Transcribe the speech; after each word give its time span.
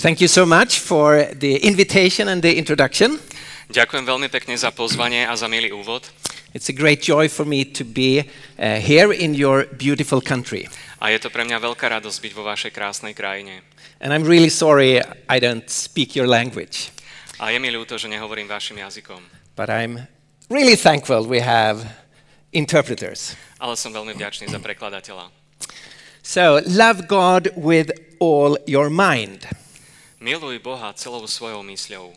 Thank 0.00 0.22
you 0.22 0.28
so 0.28 0.46
much 0.46 0.80
for 0.80 1.28
the 1.36 1.60
invitation 1.60 2.28
and 2.32 2.40
the 2.40 2.56
introduction. 2.56 3.20
Ďakujem 3.68 4.08
veľmi 4.08 4.32
pekne 4.32 4.56
za 4.56 4.72
pozvanie 4.72 5.28
a 5.28 5.36
za 5.36 5.44
milý 5.44 5.76
úvod. 5.76 6.08
It's 6.56 6.72
a 6.72 6.74
great 6.74 7.04
joy 7.04 7.28
for 7.28 7.44
me 7.44 7.68
to 7.76 7.84
be 7.84 8.24
uh, 8.24 8.80
here 8.80 9.12
in 9.12 9.36
your 9.36 9.68
beautiful 9.76 10.24
country. 10.24 10.72
A 11.04 11.12
je 11.12 11.20
to 11.20 11.28
pre 11.28 11.44
mňa 11.44 11.60
veľká 11.60 12.00
radosť 12.00 12.16
byť 12.16 12.32
vo 12.32 12.48
vašej 12.48 12.72
krásnej 12.72 13.12
krajine. 13.12 13.60
And 14.00 14.16
I'm 14.16 14.24
really 14.24 14.48
sorry 14.48 15.04
I 15.28 15.36
don't 15.36 15.68
speak 15.68 16.16
your 16.16 16.24
language, 16.24 16.88
A 17.36 17.52
je 17.52 17.60
mi 17.60 17.68
ľúto, 17.68 18.00
že 18.00 18.08
nehovorím 18.08 18.48
vašim 18.48 18.80
jazykom. 18.80 19.20
but 19.52 19.68
I'm 19.68 20.08
really 20.48 20.80
thankful 20.80 21.28
we 21.28 21.44
have 21.44 21.84
interpreters. 22.56 23.36
Ale 23.60 23.76
som 23.76 23.92
veľmi 23.92 24.16
vďačný 24.16 24.48
za 24.48 24.64
prekladateľa. 24.64 25.28
So, 26.24 26.64
love 26.64 27.04
God 27.04 27.52
with 27.52 27.92
all 28.16 28.56
your 28.64 28.88
mind. 28.88 29.44
Miluj 30.20 30.60
Boha 30.60 30.92
celou 30.94 31.24
svojou 31.24 31.64
mysľou. 31.64 32.12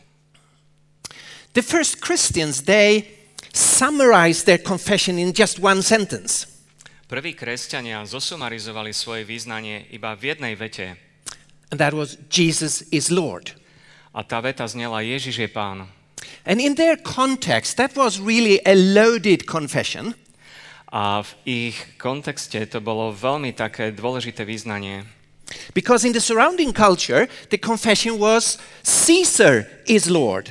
The 1.56 1.64
first 1.64 2.04
Christians, 2.04 2.68
they 2.68 3.08
summarized 3.50 4.44
their 4.44 4.60
confession 4.60 5.18
in 5.18 5.32
just 5.32 5.58
one 5.58 5.80
sentence. 5.80 6.46
Prví 7.08 7.32
kresťania 7.32 8.04
zosumarizovali 8.04 8.92
svoje 8.92 9.24
význanie 9.24 9.88
iba 9.90 10.12
v 10.14 10.36
jednej 10.36 10.54
vete. 10.54 11.00
And 11.72 11.80
that 11.80 11.96
was 11.96 12.20
Jesus 12.28 12.84
is 12.92 13.08
Lord. 13.08 13.56
A 14.12 14.22
tá 14.22 14.38
veta 14.44 14.68
znela 14.68 15.02
Ježiš 15.02 15.46
je 15.46 15.48
pán. 15.48 15.88
And 16.44 16.60
in 16.60 16.76
their 16.76 17.00
context, 17.00 17.80
that 17.80 17.96
was 17.96 18.20
really 18.20 18.60
a 18.68 18.76
loaded 18.76 19.48
confession 19.48 20.14
A 20.94 21.26
v 21.26 21.30
ich 21.42 21.98
kontexte 21.98 22.70
to 22.70 22.78
bolo 22.78 23.10
veľmi 23.10 23.50
také 23.50 23.90
dôležité 23.90 24.46
význanie. 24.46 25.02
Because 25.74 26.04
in 26.04 26.12
the 26.12 26.20
surrounding 26.20 26.72
culture, 26.72 27.28
the 27.50 27.58
confession 27.58 28.18
was 28.18 28.58
Caesar 28.82 29.66
is 29.86 30.10
Lord. 30.10 30.50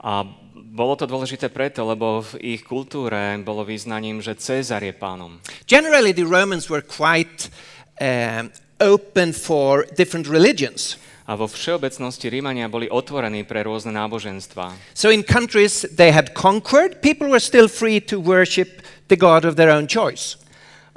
A 0.00 0.24
bolo 0.54 0.94
to 0.94 1.10
dôležité 1.10 1.50
preto, 1.50 1.82
lebo 1.82 2.22
v 2.22 2.54
ich 2.54 2.62
kultúre 2.62 3.34
bolo 3.42 3.66
význaním, 3.66 4.22
že 4.22 4.38
Cezar 4.38 4.86
je 4.86 4.94
pánom. 4.94 5.42
Generally, 5.66 6.14
the 6.14 6.28
Romans 6.28 6.70
were 6.70 6.86
quite 6.86 7.50
um, 7.98 8.54
open 8.78 9.34
for 9.34 9.90
different 9.98 10.30
religions. 10.30 10.94
A 11.28 11.36
vo 11.36 11.44
všeobecnosti 11.44 12.32
Rímania 12.32 12.72
boli 12.72 12.88
otvorení 12.88 13.44
pre 13.44 13.60
rôzne 13.60 13.92
náboženstva. 13.92 14.72
So, 14.96 15.12
in 15.12 15.20
countries 15.20 15.84
they 15.92 16.08
had 16.08 16.32
conquered, 16.32 17.04
people 17.04 17.28
were 17.28 17.42
still 17.42 17.68
free 17.68 18.00
to 18.08 18.16
worship 18.16 18.80
the 19.12 19.18
God 19.18 19.44
of 19.44 19.60
their 19.60 19.68
own 19.68 19.84
choice. 19.84 20.40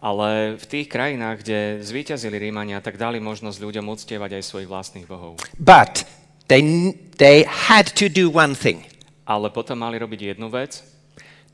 Ale 0.02 0.58
v 0.58 0.66
tých 0.66 0.90
krajinách, 0.90 1.46
kde 1.46 1.60
zvíťazili 1.86 2.42
Rímania, 2.42 2.82
tak 2.82 2.98
dali 2.98 3.22
možnosť 3.22 3.62
ľuďom 3.62 3.86
uctievať 3.86 4.42
aj 4.42 4.44
svojich 4.44 4.70
vlastných 4.70 5.06
bohov. 5.06 5.38
But 5.62 6.10
they, 6.50 6.98
they 7.22 7.46
had 7.46 7.94
to 8.02 8.10
do 8.10 8.34
one 8.34 8.58
thing 8.58 8.82
Ale 9.30 9.54
potom 9.54 9.78
mali 9.78 10.02
robiť 10.02 10.36
jednu 10.36 10.50
vec, 10.50 10.82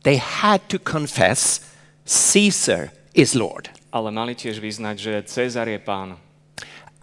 they 0.07 0.15
had 0.15 0.63
to 0.71 0.79
confess 0.79 1.59
Caesar 2.07 2.95
is 3.11 3.35
Lord. 3.35 3.67
ale 3.91 4.15
mali 4.15 4.31
tiež 4.31 4.63
vyznať, 4.63 4.95
že 4.95 5.13
Cezar 5.27 5.67
je 5.67 5.79
pán. 5.83 6.15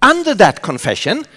Under 0.01 0.33
that 0.37 0.65
confession, 0.65 1.29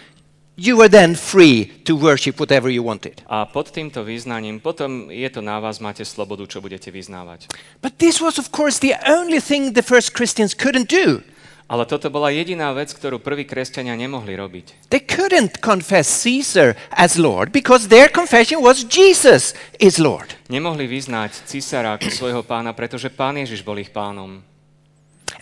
you 0.58 0.76
were 0.76 0.90
then 0.90 1.14
free 1.16 1.70
to 1.86 1.96
worship 1.96 2.42
whatever 2.42 2.68
you 2.68 2.82
wanted. 2.82 3.22
A 3.30 3.46
pod 3.46 3.70
týmto 3.70 4.02
význaním 4.02 4.58
potom 4.60 5.14
je 5.14 5.30
to 5.30 5.46
na 5.46 5.62
vás, 5.62 5.78
máte 5.78 6.02
slobodu, 6.02 6.50
čo 6.50 6.60
budete 6.60 6.90
vyznávať. 6.90 7.54
But 7.80 8.02
this 8.02 8.18
was, 8.18 8.42
of 8.42 8.50
course, 8.50 8.82
the 8.82 8.98
only 9.06 9.38
thing 9.38 9.78
the 9.78 9.86
first 9.86 10.18
Christians 10.18 10.58
couldn't 10.58 10.90
do. 10.90 11.22
Ale 11.68 11.84
toto 11.84 12.08
bola 12.08 12.32
jediná 12.32 12.72
vec, 12.72 12.96
ktorú 12.96 13.20
prví 13.20 13.44
kresťania 13.44 13.92
nemohli 14.00 14.40
robiť. 14.40 14.88
They 14.88 15.04
couldn't 15.04 15.60
confess 15.60 16.08
Caesar 16.24 16.80
as 16.96 17.20
Lord 17.20 17.52
because 17.52 17.92
their 17.92 18.08
confession 18.08 18.64
was 18.64 18.88
Jesus 18.88 19.52
is 19.76 20.00
Lord. 20.00 20.32
Nemohli 20.48 20.88
vyznať 20.88 21.44
císara 21.44 22.00
ako 22.00 22.08
svojho 22.08 22.42
pána, 22.48 22.72
pretože 22.72 23.12
pán 23.12 23.36
Ježiš 23.36 23.68
bol 23.68 23.84
ich 23.84 23.92
pánom. 23.92 24.40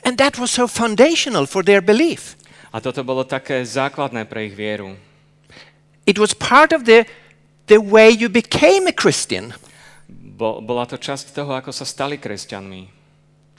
And 0.01 0.17
that 0.17 0.41
was 0.41 0.49
so 0.49 0.65
foundational 0.65 1.45
for 1.45 1.61
their 1.61 1.81
belief. 1.81 2.33
A 2.75 2.83
toto 2.83 3.07
bolo 3.07 3.23
také 3.23 3.63
základné 3.63 4.27
pre 4.27 4.51
ich 4.51 4.55
vieru. 4.55 4.99
It 6.03 6.19
was 6.19 6.35
part 6.35 6.75
of 6.75 6.83
the, 6.83 7.07
the 7.71 7.79
way 7.79 8.11
you 8.11 8.27
became 8.27 8.83
a 8.83 8.91
Christian. 8.91 9.55
Bo, 10.11 10.59
bola 10.59 10.83
to 10.83 10.99
časť 10.99 11.31
toho, 11.31 11.55
ako 11.55 11.71
sa 11.71 11.87
stali 11.87 12.19
kresťanmi. 12.19 12.91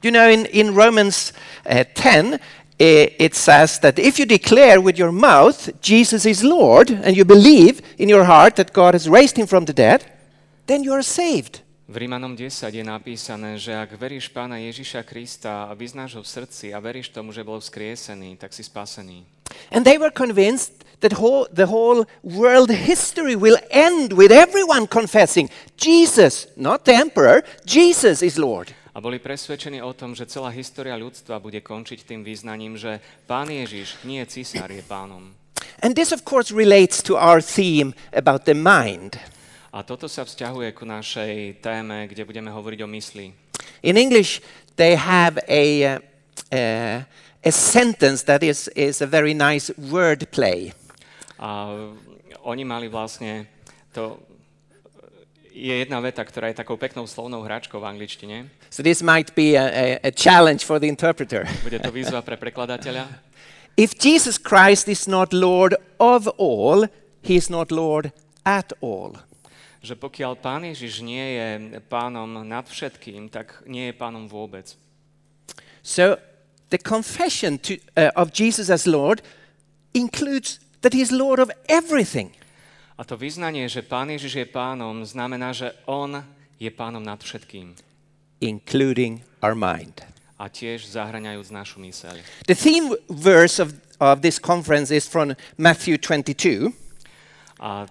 You 0.05 0.13
know, 0.13 0.29
in, 0.29 0.45
in 0.53 0.77
Romans 0.77 1.33
uh, 1.65 1.81
10, 1.97 2.37
uh, 2.37 2.37
it 2.77 3.33
says 3.33 3.81
that 3.81 3.97
if 3.97 4.21
you 4.21 4.29
declare 4.29 4.77
with 4.77 5.01
your 5.01 5.11
mouth 5.11 5.73
Jesus 5.81 6.29
is 6.29 6.45
Lord 6.45 6.93
and 6.93 7.17
you 7.17 7.25
believe 7.25 7.81
in 7.97 8.13
your 8.13 8.29
heart 8.29 8.53
that 8.61 8.69
God 8.69 8.93
has 8.93 9.09
raised 9.09 9.33
him 9.33 9.49
from 9.49 9.65
the 9.65 9.73
dead, 9.73 10.05
then 10.69 10.85
you 10.85 10.93
are 10.93 11.01
saved. 11.01 11.65
V 11.87 11.95
Rímanom 11.95 12.35
10 12.35 12.67
je 12.67 12.83
napísané, 12.83 13.55
že 13.55 13.71
ak 13.71 13.95
veríš 13.95 14.27
pána 14.27 14.59
Ježiša 14.59 15.07
Krista 15.07 15.71
a 15.71 15.71
vyznáš 15.71 16.19
ho 16.19 16.21
v 16.21 16.27
srdci 16.27 16.75
a 16.75 16.83
veríš 16.83 17.15
tomu, 17.15 17.31
že 17.31 17.47
bol 17.47 17.63
vzkriesený, 17.63 18.35
tak 18.35 18.51
si 18.51 18.59
spasený. 18.59 19.23
And 19.71 19.87
they 19.87 19.95
were 19.95 20.11
convinced 20.11 20.83
that 20.99 21.15
whole, 21.15 21.47
the 21.47 21.71
whole 21.71 22.03
world 22.27 22.67
history 22.67 23.39
will 23.39 23.55
end 23.71 24.11
with 24.11 24.35
everyone 24.35 24.83
confessing 24.83 25.47
Jesus, 25.79 26.51
not 26.59 26.83
the 26.83 26.91
emperor, 26.91 27.47
Jesus 27.63 28.19
is 28.19 28.35
Lord. 28.35 28.75
A 28.91 28.99
boli 28.99 29.23
presvedčení 29.23 29.79
o 29.79 29.95
tom, 29.95 30.11
že 30.11 30.27
celá 30.27 30.51
história 30.51 30.99
ľudstva 30.99 31.39
bude 31.39 31.63
končiť 31.63 32.03
tým 32.03 32.19
význaním, 32.19 32.75
že 32.75 32.99
pán 33.31 33.47
Ježiš, 33.47 34.03
nie 34.03 34.19
císar, 34.27 34.67
je 34.75 34.83
pánom. 34.83 35.31
And 35.79 35.95
this, 35.95 36.11
of 36.11 36.27
course, 36.27 36.51
relates 36.51 36.99
to 37.07 37.15
our 37.15 37.39
theme 37.39 37.95
about 38.11 38.43
the 38.43 38.59
mind. 38.59 39.15
A 39.77 39.85
toto 39.85 40.09
sa 40.09 40.25
vzťahuje 40.25 40.73
ku 40.73 40.89
našej 40.89 41.61
téme, 41.61 42.09
kde 42.09 42.25
budeme 42.25 42.49
hovoriť 42.49 42.81
o 42.81 42.89
mysli. 42.97 43.29
In 43.85 43.93
English, 43.93 44.41
they 44.73 44.97
have 44.97 45.37
a, 45.45 46.01
uh, 46.49 47.05
a 47.45 47.51
sentence 47.53 48.25
that 48.25 48.41
is, 48.41 48.73
is 48.73 49.05
a 49.05 49.05
very 49.05 49.37
nice 49.37 49.69
word 49.77 50.33
play. 50.33 50.73
A 51.37 51.77
oni 52.41 52.65
mali 52.65 52.89
vlastne 52.89 53.45
to 53.93 54.17
je 55.53 55.77
jedna 55.77 56.01
veta, 56.01 56.25
ktorá 56.25 56.49
je 56.49 56.57
takou 56.57 56.81
peknou 56.81 57.05
slovnou 57.05 57.45
hračkou 57.45 57.77
v 57.77 57.85
angličtine. 57.85 58.49
So 58.73 58.81
this 58.81 59.05
might 59.05 59.37
be 59.37 59.53
a, 59.53 59.69
a, 60.01 60.09
a 60.09 60.11
challenge 60.13 60.65
for 60.65 60.81
the 60.81 60.89
interpreter. 60.89 61.45
Bude 61.61 61.77
to 61.77 61.93
výzva 61.93 62.25
pre 62.25 62.33
prekladateľa. 62.33 63.05
If 63.77 64.01
Jesus 64.01 64.41
Christ 64.41 64.89
is 64.89 65.05
not 65.05 65.29
Lord 65.29 65.77
of 66.01 66.25
all, 66.41 66.89
he 67.21 67.37
is 67.37 67.45
not 67.45 67.69
Lord 67.69 68.09
at 68.41 68.73
all. 68.81 69.26
Že 69.87 69.95
pokiaľ 69.95 70.33
pán 70.43 70.67
Ježiš 70.67 70.99
nie 70.99 71.39
je 71.39 71.47
pánom 71.87 72.27
nad 72.43 72.67
všetkým, 72.67 73.31
tak 73.31 73.63
nie 73.63 73.87
je 73.87 73.95
pánom 73.95 74.27
vôbec. 74.27 74.75
So 75.79 76.19
the 76.67 76.75
confession 76.75 77.55
to, 77.63 77.79
uh, 77.95 78.11
of 78.19 78.35
Jesus 78.35 78.67
as 78.67 78.83
Lord 78.83 79.23
includes 79.95 80.59
that 80.83 80.91
he 80.91 80.99
is 80.99 81.15
Lord 81.15 81.39
of 81.39 81.47
everything. 81.71 82.35
A 82.99 83.07
to 83.07 83.15
vyznanie, 83.15 83.63
že 83.71 83.85
pán 83.85 84.11
Ježiš 84.11 84.43
je 84.43 84.47
pánom, 84.51 85.07
znamená, 85.07 85.55
že 85.55 85.71
on 85.87 86.19
je 86.59 86.67
pánom 86.67 86.99
nad 86.99 87.23
všetkým. 87.23 87.87
including 88.41 89.21
our 89.41 89.55
mind. 89.55 90.05
A 90.37 90.49
tiež 90.49 90.85
zahraňajúc 90.85 91.49
našu 91.49 91.81
myseľ. 91.81 92.21
The 92.45 92.53
theme 92.53 92.93
verse 93.09 93.57
of, 93.57 93.73
of 93.97 94.21
this 94.21 94.37
conference 94.37 94.93
is 94.93 95.09
from 95.09 95.33
Matthew 95.57 95.97
22, 95.97 96.73
A 97.57 97.89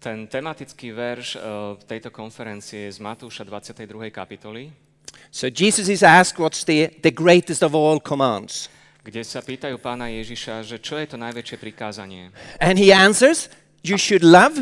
ten 0.00 0.24
tematický 0.24 0.88
verš 0.92 1.36
eh, 1.36 1.40
tejto 1.84 2.08
konferencie 2.08 2.88
je 2.88 2.96
z 2.96 3.00
Matúša 3.00 3.44
22. 3.44 4.08
kapitoly, 4.10 4.72
So 5.28 5.48
Jesus 5.52 5.88
is 5.88 6.02
asked 6.02 6.40
what's 6.40 6.64
the, 6.64 6.88
the 7.04 7.12
greatest 7.12 7.60
of 7.62 7.76
all 7.76 8.00
commands. 8.00 8.68
kde 9.02 9.20
sa 9.26 9.42
pýtajú 9.42 9.76
pána 9.82 10.08
Ježiša, 10.08 10.62
že 10.62 10.78
čo 10.78 10.94
je 10.96 11.10
to 11.10 11.16
najväčšie 11.18 11.56
prikázanie. 11.58 12.30
And 12.62 12.78
he 12.78 12.94
answers, 12.94 13.50
You 13.82 13.98
should 13.98 14.22
love 14.22 14.54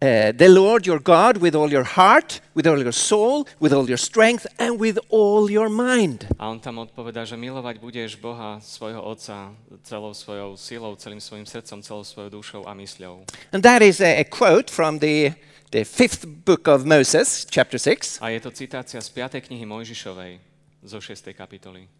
uh, 0.00 0.32
the 0.32 0.48
Lord 0.48 0.86
your 0.86 1.00
God 1.00 1.38
with 1.38 1.54
all 1.54 1.70
your 1.70 1.82
heart, 1.82 2.40
with 2.54 2.66
all 2.66 2.78
your 2.78 2.92
soul, 2.92 3.46
with 3.58 3.72
all 3.72 3.88
your 3.88 3.98
strength, 3.98 4.46
and 4.58 4.78
with 4.78 4.98
all 5.10 5.50
your 5.50 5.68
mind. 5.68 6.26
A 6.38 6.46
on 6.46 6.60
tam 6.60 6.78
odpovedá, 6.78 7.26
že 7.26 7.34
milovať 7.34 7.82
budeš 7.82 8.14
Boha, 8.14 8.62
svojho 8.62 9.02
Otca, 9.02 9.50
celou 9.82 10.14
svojou 10.14 10.54
silou, 10.54 10.94
celým 10.94 11.18
svojim 11.18 11.46
srdcom, 11.46 11.82
celou 11.82 12.04
svojou 12.06 12.30
dušou 12.30 12.62
a 12.66 12.74
mysľou. 12.78 13.26
And 13.50 13.62
that 13.66 13.82
is 13.82 13.98
a, 14.00 14.22
a 14.22 14.24
quote 14.24 14.70
from 14.70 15.02
the, 15.02 15.34
the 15.74 15.82
fifth 15.82 16.26
book 16.46 16.68
of 16.70 16.86
Moses, 16.86 17.42
chapter 17.50 17.78
6. 17.78 18.22
A 18.22 18.30
je 18.30 18.40
to 18.40 18.54
citácia 18.54 19.02
z 19.02 19.08
5. 19.10 19.42
knihy 19.50 19.66
Mojžišovej 19.66 20.38
zo 20.86 20.98
6. 21.02 21.34
kapitoly. 21.34 21.90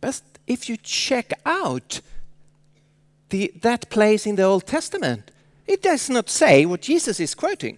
But 0.00 0.22
if 0.46 0.68
you 0.68 0.76
check 0.76 1.32
out 1.42 2.04
the, 3.32 3.50
that 3.64 3.88
place 3.88 4.28
in 4.28 4.36
the 4.36 4.44
Old 4.44 4.68
Testament, 4.68 5.32
it 5.68 5.84
does 5.84 6.08
not 6.08 6.32
say 6.32 6.64
what 6.64 6.80
Jesus 6.80 7.20
is 7.20 7.36
quoting. 7.36 7.76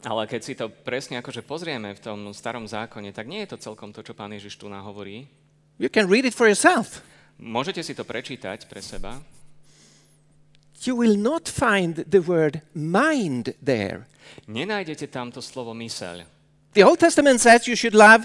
Ale 0.00 0.24
keď 0.24 0.40
si 0.40 0.56
to 0.56 0.72
presne 0.72 1.20
akože 1.20 1.44
pozrieme 1.44 1.92
v 1.92 2.00
tom 2.00 2.32
starom 2.32 2.64
zákone, 2.64 3.12
tak 3.12 3.28
nie 3.28 3.44
je 3.44 3.52
to 3.52 3.58
celkom 3.60 3.92
to, 3.92 4.00
čo 4.00 4.16
pán 4.16 4.32
Ježiš 4.32 4.56
tu 4.56 4.70
nahovorí. 4.70 5.28
You 5.76 5.92
can 5.92 6.08
read 6.08 6.24
it 6.24 6.32
for 6.32 6.48
yourself. 6.48 7.04
Môžete 7.36 7.84
si 7.84 7.92
to 7.92 8.08
prečítať 8.08 8.64
pre 8.64 8.80
seba. 8.80 9.20
you 10.86 10.96
will 10.96 11.16
not 11.16 11.48
find 11.48 11.96
the 12.08 12.22
word 12.22 12.62
mind 12.74 13.54
there. 13.62 14.06
Nenájdete 14.48 15.12
tam 15.12 15.32
to 15.32 15.42
slovo 15.42 15.74
myseľ. 15.74 16.24
The 16.72 16.86
Old 16.86 17.00
Testament 17.00 17.40
says 17.40 17.66
you 17.66 17.76
should 17.76 17.94
love 17.94 18.24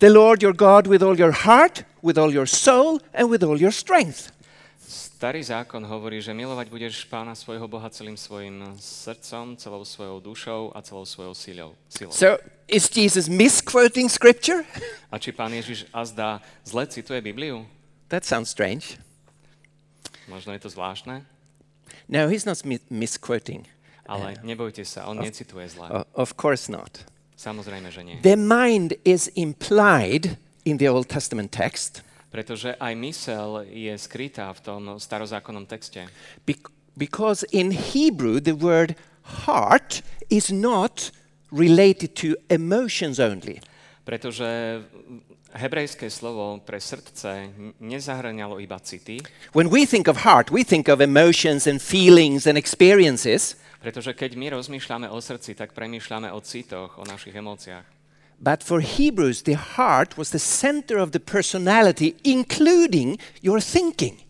the 0.00 0.10
Lord 0.10 0.42
your 0.42 0.56
God 0.56 0.86
with 0.86 1.02
all 1.02 1.14
your 1.14 1.32
heart, 1.32 1.84
with 2.02 2.18
all 2.18 2.32
your 2.32 2.46
soul, 2.46 3.00
and 3.14 3.28
with 3.30 3.44
all 3.44 3.60
your 3.60 3.70
strength. 3.70 4.32
Starý 5.16 5.40
zákon 5.40 5.80
hovorí, 5.80 6.20
že 6.20 6.36
milovať 6.36 6.68
budeš 6.68 7.08
pána 7.08 7.32
svojho 7.32 7.64
Boha 7.64 7.88
celým 7.88 8.20
svojim 8.20 8.76
srdcom, 8.76 9.56
celou 9.56 9.80
svojou 9.80 10.20
dušou 10.20 10.76
a 10.76 10.84
celou 10.84 11.08
svojou 11.08 11.32
silou. 11.32 11.72
silou. 11.88 12.12
So, 12.12 12.36
is 12.68 12.84
Jesus 12.92 13.24
misquoting 13.24 14.12
scripture? 14.12 14.60
A 15.12 15.16
či 15.16 15.32
pán 15.32 15.56
Ježiš 15.56 15.88
azda 15.88 16.44
zle 16.68 16.84
cituje 16.84 17.16
Bibliu? 17.24 17.64
That 18.12 18.28
sounds 18.28 18.52
strange. 18.52 19.00
Možno 20.28 20.52
je 20.52 20.60
to 20.60 20.68
zvláštne, 20.68 21.24
No, 22.12 22.28
he's 22.28 22.44
not 22.44 22.60
mi- 22.68 22.84
misquoting. 22.92 23.64
ale 24.04 24.36
nebojte 24.44 24.84
sa, 24.84 25.08
on 25.08 25.16
necituje 25.16 25.64
zle. 25.72 26.04
Of 26.12 26.36
course 26.36 26.68
not. 26.68 27.08
Samozrejme, 27.40 27.88
že 27.88 28.04
nie. 28.04 28.20
The 28.20 28.36
mind 28.36 29.00
is 29.08 29.32
implied 29.32 30.36
in 30.68 30.76
the 30.76 30.92
Old 30.92 31.08
Testament 31.08 31.56
text 31.56 32.04
Pretože 32.36 32.76
aj 32.76 32.92
mysel 33.00 33.64
je 33.64 33.96
skrytá 33.96 34.52
v 34.52 34.60
tom 34.60 34.82
starozákonnom 35.00 35.64
texte. 35.64 36.04
bec- 36.44 36.68
because 37.00 37.48
in 37.48 37.72
Hebrew 37.72 38.44
the 38.44 38.52
word 38.52 38.92
heart 39.48 40.04
is 40.28 40.52
not 40.52 41.08
related 41.48 42.12
to 42.20 42.36
emotions 42.52 43.16
only. 43.16 43.64
Pretože 44.04 44.84
hebrejské 45.56 46.12
slovo 46.12 46.60
pre 46.60 46.76
srdce 46.76 47.48
nezahrňalo 47.80 48.60
iba 48.60 48.76
city, 48.84 49.24
When 49.56 49.72
we 49.72 49.88
think 49.88 50.04
of 50.04 50.20
heart, 50.28 50.52
we 50.52 50.60
think 50.60 50.92
of 50.92 51.00
emotions 51.00 51.64
and 51.64 51.80
feelings 51.80 52.44
and 52.44 52.60
experiences. 52.60 53.56
pretože 53.80 54.12
keď 54.12 54.36
my 54.36 54.52
rozmýšľame 54.60 55.08
o 55.08 55.16
srdci, 55.16 55.56
tak 55.56 55.72
premýšľame 55.72 56.28
o 56.34 56.40
citoch, 56.44 57.00
o 57.00 57.04
našich 57.08 57.32
emóciách. 57.32 57.95
But 58.36 58.62
for 58.62 58.84
Hebrews, 58.84 59.42
the 59.48 59.56
heart 59.56 60.16
was 60.16 60.30
the 60.30 60.38
center 60.38 60.98
of 60.98 61.12
the 61.12 61.20
personality, 61.20 62.16
including 62.24 63.18
your 63.40 63.60
thinking. 63.60 64.20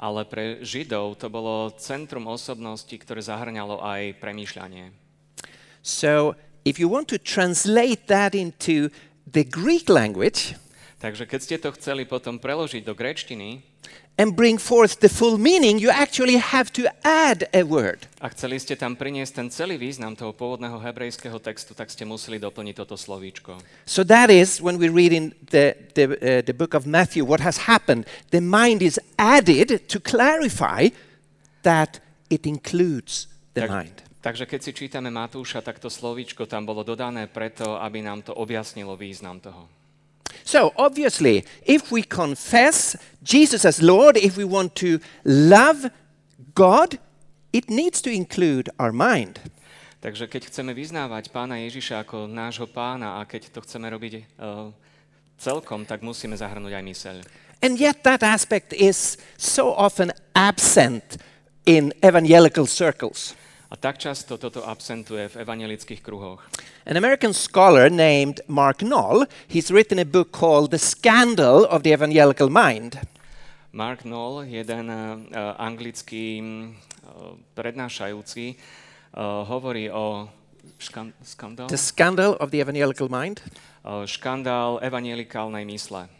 Ale 0.00 0.24
pre 0.24 0.64
Židov 0.64 1.20
to 1.20 1.28
bolo 1.28 1.76
centrum 1.76 2.24
osobnosti, 2.24 2.96
ktoré 2.96 3.20
zahrňalo 3.20 3.84
aj 3.84 4.16
premýšľanie. 4.16 4.96
So, 5.84 6.32
if 6.64 6.80
you 6.80 6.88
want 6.88 7.12
to 7.12 7.20
translate 7.20 8.08
that 8.08 8.32
into 8.32 8.88
the 9.28 9.44
Greek 9.44 9.92
language 9.92 10.56
Takže 11.00 11.24
keď 11.24 11.40
ste 11.40 11.56
to 11.56 11.72
chceli 11.80 12.04
potom 12.04 12.36
preložiť 12.36 12.84
do 12.84 12.92
gréčtiny 12.92 13.64
and 14.20 14.36
bring 14.36 14.60
forth 14.60 15.00
the 15.00 15.08
full 15.08 15.40
meaning, 15.40 15.80
you 15.80 15.88
actually 15.88 16.36
have 16.36 16.68
to 16.76 16.84
add 17.00 17.48
a 17.56 17.64
word. 17.64 18.04
a 18.20 18.28
chceli 18.28 18.60
ste 18.60 18.76
tam 18.76 18.92
priniesť 18.92 19.32
ten 19.32 19.48
celý 19.48 19.80
význam 19.80 20.12
toho 20.12 20.36
pôvodného 20.36 20.76
hebrejského 20.76 21.40
textu, 21.40 21.72
tak 21.72 21.88
ste 21.88 22.04
museli 22.04 22.36
doplniť 22.36 22.74
toto 22.76 23.00
slovíčko. 23.00 23.56
So 23.88 24.04
that 24.04 24.28
is 24.28 24.60
when 24.60 24.76
we 24.76 24.92
read 24.92 25.16
in 25.16 25.32
the, 25.48 25.72
the, 25.96 26.04
uh, 26.20 26.44
the 26.44 26.52
book 26.52 26.76
of 26.76 26.84
Matthew 26.84 27.24
what 27.24 27.40
has 27.40 27.64
happened. 27.64 28.04
The 28.28 28.44
mind 28.44 28.84
is 28.84 29.00
added 29.16 29.88
to 29.88 29.96
clarify 29.96 30.92
that 31.64 32.04
it 32.28 32.44
includes 32.44 33.24
the 33.56 33.64
Tak- 33.64 33.72
mind. 33.72 33.96
Takže 34.20 34.44
keď 34.44 34.60
si 34.60 34.76
čítame 34.76 35.08
Matúša, 35.08 35.64
tak 35.64 35.80
to 35.80 35.88
slovíčko 35.88 36.44
tam 36.44 36.68
bolo 36.68 36.84
dodané 36.84 37.24
preto, 37.24 37.80
aby 37.80 38.04
nám 38.04 38.20
to 38.20 38.36
objasnilo 38.36 38.92
význam 38.92 39.40
toho. 39.40 39.64
So, 40.44 40.72
obviously, 40.76 41.44
if 41.66 41.90
we 41.92 42.02
confess 42.02 42.96
Jesus 43.22 43.64
as 43.64 43.82
Lord, 43.82 44.16
if 44.16 44.36
we 44.36 44.44
want 44.44 44.74
to 44.82 44.98
love 45.24 45.90
God, 46.54 46.98
it 47.52 47.70
needs 47.70 48.00
to 48.02 48.10
include 48.10 48.70
our 48.78 48.92
mind. 48.92 49.40
Takže 50.00 50.32
keď 50.32 50.48
chceme 50.48 50.72
vyznávať 50.72 51.28
pána 51.28 51.60
Ježiša 51.60 52.08
ako 52.08 52.24
nášho 52.24 52.64
pána 52.64 53.20
a 53.20 53.28
keď 53.28 53.52
to 53.52 53.60
chceme 53.60 53.84
robiť 53.92 54.12
uh, 54.40 54.72
celkom, 55.36 55.84
tak 55.84 56.00
musíme 56.00 56.32
zahrnúť 56.32 56.72
aj 56.72 56.84
myseľ. 56.84 57.16
And 57.60 57.76
yet, 57.76 58.00
that 58.08 58.24
aspect 58.24 58.72
is 58.72 59.20
so 59.36 59.76
often 59.76 60.16
absent 60.32 61.20
in 61.68 61.92
evangelical 62.00 62.64
circles. 62.64 63.36
A 63.70 63.78
tak 63.78 64.02
často 64.02 64.34
toto 64.34 64.66
absentuje 64.66 65.30
v 65.30 65.46
evangelických 65.46 66.02
kruhoch. 66.02 66.42
An 66.90 66.98
American 66.98 67.30
scholar 67.30 67.86
named 67.86 68.42
Mark 68.50 68.82
Knoll, 68.82 69.30
he's 69.46 69.70
written 69.70 70.02
a 70.02 70.04
book 70.04 70.34
called 70.34 70.74
The 70.74 70.82
Scandal 70.82 71.70
of 71.70 71.86
the 71.86 71.94
Evangelical 71.94 72.50
Mind. 72.50 72.98
Mark 73.70 74.02
Knoll, 74.02 74.42
jeden 74.50 74.90
uh, 74.90 75.54
anglický 75.54 76.42
uh, 76.42 77.38
prednášajúci, 77.54 78.58
uh, 79.14 79.46
hovorí 79.46 79.86
o 79.86 80.26
škan- 80.82 81.14
skandál, 81.22 81.70
The 81.70 81.78
Scandal 81.78 82.34
of 82.42 82.50
the 82.50 82.58
Evangelical 82.58 83.06
Mind. 83.06 83.38
uh, 83.86 84.02
škandál 84.02 84.82
evangelikálnej 84.82 85.62
mysle. 85.62 86.10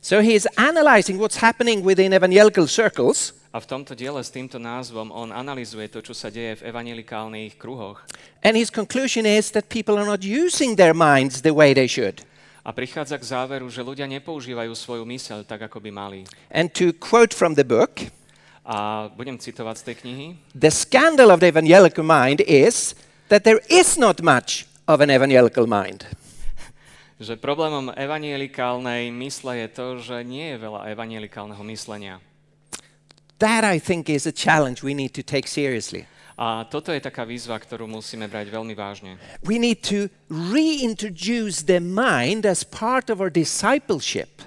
So 0.00 0.22
he 0.22 0.34
is 0.38 0.46
analyzing 0.56 1.18
what's 1.18 1.42
happening 1.42 1.82
within 1.82 2.14
evangelical 2.14 2.66
circles 2.70 3.34
A 3.48 3.64
v 3.64 3.66
tomto 3.66 3.96
diele 3.96 4.20
s 4.20 4.28
týmto 4.28 4.60
názvom 4.60 5.08
on 5.08 5.32
analizuje 5.32 5.88
to, 5.88 6.04
čo 6.04 6.12
sa 6.12 6.28
deje 6.28 6.60
v 6.60 6.68
evangelikálnych 6.68 7.56
kruhoch. 7.56 8.04
And 8.44 8.52
his 8.52 8.68
conclusion 8.68 9.24
is 9.24 9.48
that 9.56 9.72
people 9.72 9.96
are 9.96 10.04
not 10.04 10.20
using 10.20 10.76
their 10.76 10.92
minds 10.92 11.40
the 11.40 11.56
way 11.56 11.72
they 11.72 11.88
should. 11.88 12.20
A 12.60 12.76
prichádza 12.76 13.16
k 13.16 13.24
záveru, 13.24 13.64
že 13.72 13.80
ľudia 13.80 14.04
nepoužívajú 14.04 14.76
svoju 14.76 15.08
myseľ 15.08 15.48
tak, 15.48 15.64
ako 15.64 15.80
by 15.80 15.90
mali. 15.90 16.20
And 16.52 16.68
to 16.76 16.92
quote 16.92 17.32
from 17.32 17.56
the 17.56 17.64
book, 17.64 18.04
A 18.68 19.08
budem 19.16 19.40
citovať 19.40 19.80
z 19.80 19.82
tej 19.88 19.96
knihy. 20.04 20.26
the 20.52 20.68
scandal 20.68 21.32
of 21.32 21.40
the 21.40 21.48
evangelical 21.48 22.04
mind 22.04 22.44
is 22.44 22.92
that 23.32 23.48
there 23.48 23.64
is 23.72 23.96
not 23.96 24.20
much 24.20 24.68
of 24.84 25.00
an 25.00 25.08
evangelical 25.08 25.64
mind. 25.64 26.04
Že 27.18 27.34
problémom 27.34 27.90
evangelikálnej 27.98 29.10
mysle 29.10 29.66
je 29.66 29.68
to, 29.74 29.86
že 29.98 30.22
nie 30.22 30.54
je 30.54 30.62
veľa 30.62 30.86
evangelikálneho 30.94 31.62
myslenia. 31.66 32.22
That, 33.38 33.62
I 33.62 33.78
think, 33.78 34.10
is 34.10 34.26
a 34.26 34.34
challenge 34.34 34.82
we 34.82 34.94
need 34.94 35.14
to 35.14 35.22
take 35.22 35.46
seriously. 35.46 36.06
A 36.38 36.62
toto 36.70 36.94
je 36.94 37.02
taká 37.02 37.26
výzva, 37.26 37.58
ktorú 37.58 37.90
musíme 37.90 38.30
brať 38.30 38.54
veľmi 38.54 38.70
vážne. 38.78 39.18
We 39.42 39.58
need 39.58 39.82
to 39.90 40.06
reintroduce 40.30 41.66
the 41.66 41.82
mind 41.82 42.46
as 42.46 42.62
part 42.62 43.10
of 43.10 43.18
our 43.18 43.30
discipleship. 43.30 44.46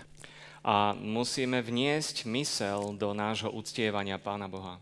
A 0.63 0.95
musíme 0.95 1.59
vniesť 1.59 2.23
mysel 2.31 2.95
do 2.95 3.11
nášho 3.11 3.51
uctievania 3.51 4.15
Pána 4.15 4.47
Boha. 4.47 4.79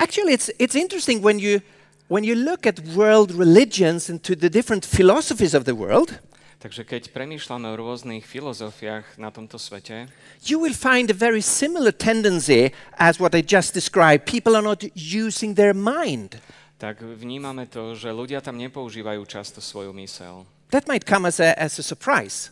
Actually, 0.00 0.32
it's, 0.32 0.48
it's 0.56 0.72
interesting 0.72 1.20
when 1.20 1.36
you, 1.36 1.60
when 2.08 2.24
you 2.24 2.32
look 2.32 2.64
at 2.64 2.80
world 2.96 3.36
religions 3.36 4.08
and 4.08 4.24
to 4.24 4.32
the 4.32 4.48
different 4.48 4.88
philosophies 4.88 5.52
of 5.52 5.68
the 5.68 5.76
world, 5.76 6.16
Takže 6.60 6.84
keď 6.84 7.02
premýšľame 7.16 7.72
o 7.72 7.80
rôznych 7.80 8.28
filozofiách 8.28 9.16
na 9.16 9.32
tomto 9.32 9.56
svete, 9.56 10.12
you 10.44 10.60
will 10.60 10.76
find 10.76 11.08
a 11.08 11.16
very 11.16 11.40
similar 11.40 11.88
tendency 11.88 12.76
as 13.00 13.16
what 13.16 13.32
I 13.32 13.40
just 13.40 13.72
described. 13.72 14.28
People 14.28 14.52
are 14.52 14.64
not 14.64 14.84
using 14.92 15.56
their 15.56 15.72
mind. 15.72 16.36
tak 16.80 17.04
vnímame 17.04 17.68
to, 17.68 17.92
že 17.92 18.08
ľudia 18.08 18.40
tam 18.40 18.56
nepoužívajú 18.56 19.20
často 19.28 19.60
svoju 19.60 19.92
mysel. 20.00 20.48
That 20.72 20.88
might 20.88 21.04
come 21.04 21.28
as 21.28 21.36
a, 21.36 21.52
as 21.60 21.76
a 21.76 21.84
surprise. 21.84 22.48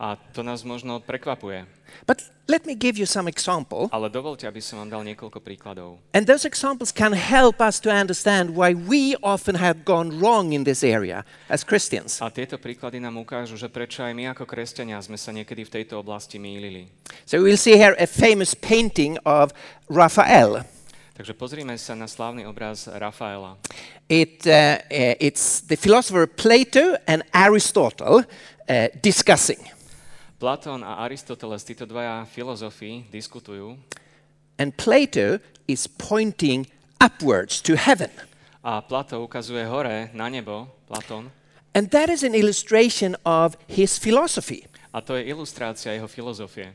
A 0.00 0.16
to 0.32 0.40
nás 0.40 0.64
možno 0.64 0.96
prekvapuje. 1.04 1.68
But 2.08 2.24
let 2.48 2.64
me 2.64 2.72
give 2.72 2.96
you 2.96 3.04
some 3.04 3.28
example. 3.28 3.92
Ale 3.92 4.08
dovolte, 4.08 4.48
aby 4.48 4.56
som 4.64 4.80
vám 4.80 4.88
dal 4.88 5.04
niekoľko 5.04 5.44
príkladov. 5.44 6.00
And 6.16 6.24
those 6.24 6.48
examples 6.48 6.88
can 6.88 7.12
help 7.12 7.60
us 7.60 7.76
to 7.84 7.92
understand 7.92 8.56
why 8.56 8.72
we 8.72 9.12
often 9.20 9.60
have 9.60 9.84
gone 9.84 10.16
wrong 10.16 10.56
in 10.56 10.64
this 10.64 10.80
area 10.80 11.20
as 11.52 11.68
Christians. 11.68 12.16
A 12.24 12.32
tieto 12.32 12.56
príklady 12.56 12.96
nám 12.96 13.20
ukážu, 13.20 13.60
že 13.60 13.68
prečo 13.68 14.00
aj 14.00 14.16
my 14.16 14.32
ako 14.32 14.48
kresťania 14.48 14.96
sme 15.04 15.20
sa 15.20 15.36
niekedy 15.36 15.68
v 15.68 15.84
tejto 15.84 16.00
oblasti 16.00 16.40
mýlili. 16.40 16.88
So 17.28 17.44
we'll 17.44 17.60
see 17.60 17.76
here 17.76 17.92
a 18.00 18.08
famous 18.08 18.56
painting 18.56 19.20
of 19.28 19.52
Raphael. 19.92 20.64
Takže 21.12 21.36
pozrime 21.36 21.76
sa 21.76 21.92
na 21.92 22.08
slávny 22.08 22.48
obraz 22.48 22.88
Rafaela. 22.88 23.60
It, 24.08 24.48
uh, 24.48 24.80
uh, 24.80 25.20
it's 25.20 25.60
the 25.60 25.76
philosopher 25.76 26.24
Plato 26.24 26.96
and 27.04 27.20
Aristotle 27.36 28.24
uh, 28.24 28.88
discussing. 29.04 29.60
Platón 30.40 30.82
a 30.82 30.94
Aristoteles, 31.04 31.64
títo 31.64 31.84
dvaja 31.86 32.24
filozofi, 32.24 33.04
diskutujú 33.12 33.76
And 34.58 34.72
Plato 34.72 35.38
is 35.68 35.86
pointing 35.86 36.66
upwards 37.00 37.60
to 37.62 37.76
heaven. 37.76 38.10
a 38.64 38.80
Plato 38.80 39.20
ukazuje 39.22 39.64
hore 39.66 40.10
na 40.14 40.28
nebo, 40.28 40.68
Platón, 40.88 41.30
And 41.74 41.90
that 41.90 42.08
is 42.08 42.22
an 42.24 42.34
illustration 42.34 43.16
of 43.24 43.56
his 43.68 43.98
philosophy. 43.98 44.66
a 44.92 45.00
to 45.00 45.14
je 45.16 45.24
ilustrácia 45.24 45.92
jeho 45.92 46.08
filozofie. 46.08 46.72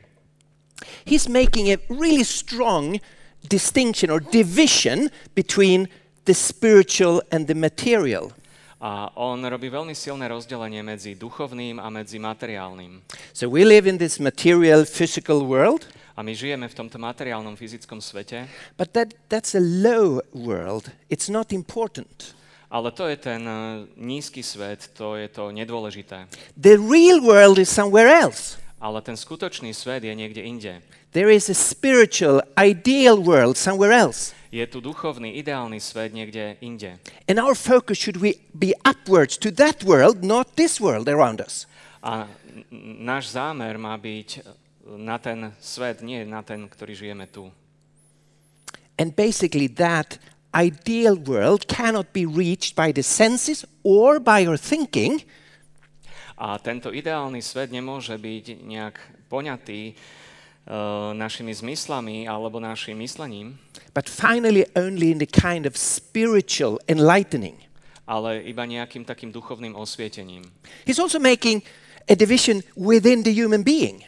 He's 1.04 1.28
making 1.28 1.72
a 1.72 1.78
really 1.90 2.24
strong 2.24 3.00
distinction 3.48 4.10
or 4.10 4.20
division 4.20 5.10
between 5.34 5.88
the 6.24 6.34
spiritual 6.34 7.20
and 7.32 7.46
the 7.46 7.54
material. 7.54 8.32
A 8.76 9.08
on 9.16 9.40
robí 9.40 9.72
veľmi 9.72 9.96
silné 9.96 10.28
rozdelenie 10.28 10.84
medzi 10.84 11.16
duchovným 11.16 11.80
a 11.80 11.88
medzi 11.88 12.20
materiálnym. 12.20 13.00
So 13.32 13.48
we 13.48 13.64
live 13.64 13.88
in 13.88 13.96
this 13.96 14.20
material, 14.20 14.84
physical 14.84 15.44
world, 15.48 15.88
A 16.16 16.24
my 16.24 16.32
žijeme 16.32 16.64
v 16.64 16.72
tomto 16.72 16.96
materiálnom 16.96 17.60
fyzickom 17.60 18.00
svete, 18.00 18.48
but 18.80 18.96
that, 18.96 19.12
that's 19.28 19.52
a 19.52 19.60
low 19.60 20.24
world. 20.32 20.88
It's 21.12 21.28
not 21.28 21.52
important. 21.52 22.32
ale 22.70 22.90
to 22.92 23.06
je 23.08 23.16
ten 23.16 23.42
eh, 23.48 23.86
nízky 23.96 24.42
svet, 24.42 24.90
to 24.98 25.16
je 25.16 25.28
to 25.28 25.54
nedôležité. 25.54 26.26
The 26.58 26.76
real 26.76 27.22
world 27.22 27.58
is 27.58 27.70
somewhere 27.70 28.10
else. 28.10 28.58
Ale 28.76 29.00
ten 29.00 29.16
skutočný 29.16 29.72
svet 29.72 30.04
je 30.04 30.12
niekde 30.12 30.44
inde. 30.44 30.84
There 31.16 31.32
is 31.32 31.48
a 31.48 31.56
spiritual, 31.56 32.44
ideal 32.60 33.16
world 33.16 33.56
somewhere 33.56 33.96
else. 33.96 34.36
Je 34.52 34.64
tu 34.68 34.84
duchovný, 34.84 35.32
ideálny 35.40 35.80
svet 35.80 36.12
niekde 36.12 36.60
inde. 36.60 37.00
And 37.24 37.40
our 37.40 37.56
focus 37.56 37.96
should 37.96 38.20
we 38.20 38.36
be 38.52 38.76
upwards 38.84 39.40
to 39.40 39.48
that 39.56 39.80
world, 39.84 40.20
not 40.20 40.60
this 40.60 40.76
world 40.76 41.08
around 41.08 41.40
us. 41.40 41.64
A 42.04 42.28
náš 43.00 43.32
zámer 43.32 43.80
má 43.80 43.96
byť 43.96 44.28
eh, 44.38 44.42
na 45.00 45.16
ten 45.16 45.56
svet, 45.56 46.04
nie 46.04 46.24
na 46.28 46.44
ten, 46.44 46.68
ktorý 46.68 46.92
žijeme 46.92 47.26
tu. 47.32 47.48
And 48.96 49.12
basically, 49.12 49.68
that 49.76 50.20
ideal 50.56 51.16
world 51.16 51.68
cannot 51.68 52.12
be 52.12 52.24
reached 52.24 52.76
by 52.76 52.92
the 52.92 53.04
senses 53.04 53.64
or 53.84 54.20
by 54.20 54.40
your 54.40 54.56
thinking, 54.56 55.20
A 56.36 56.60
tento 56.60 56.92
ideálny 56.92 57.40
svet 57.40 57.72
nemôže 57.72 58.12
byť 58.12 58.60
nejak 58.60 58.96
poňatý 59.32 59.96
uh, 59.96 61.16
našimi 61.16 61.52
zmyslami 61.56 62.28
alebo 62.28 62.60
našim 62.60 63.00
myslením, 63.00 63.56
but 63.96 64.04
finally 64.04 64.68
only 64.76 65.10
in 65.10 65.18
the 65.18 65.26
kind 65.28 65.64
of 65.64 65.76
spiritual 65.80 66.76
enlightening. 66.88 67.56
ale 68.06 68.38
iba 68.46 68.62
nejakým 68.62 69.02
takým 69.02 69.34
duchovným 69.34 69.74
osvietením. 69.74 70.46
He's 70.86 71.02
also 71.02 71.18
making 71.18 71.66
a 72.06 72.14
division 72.14 72.62
within 72.78 73.26
the 73.26 73.34
human 73.34 73.66
being. 73.66 74.06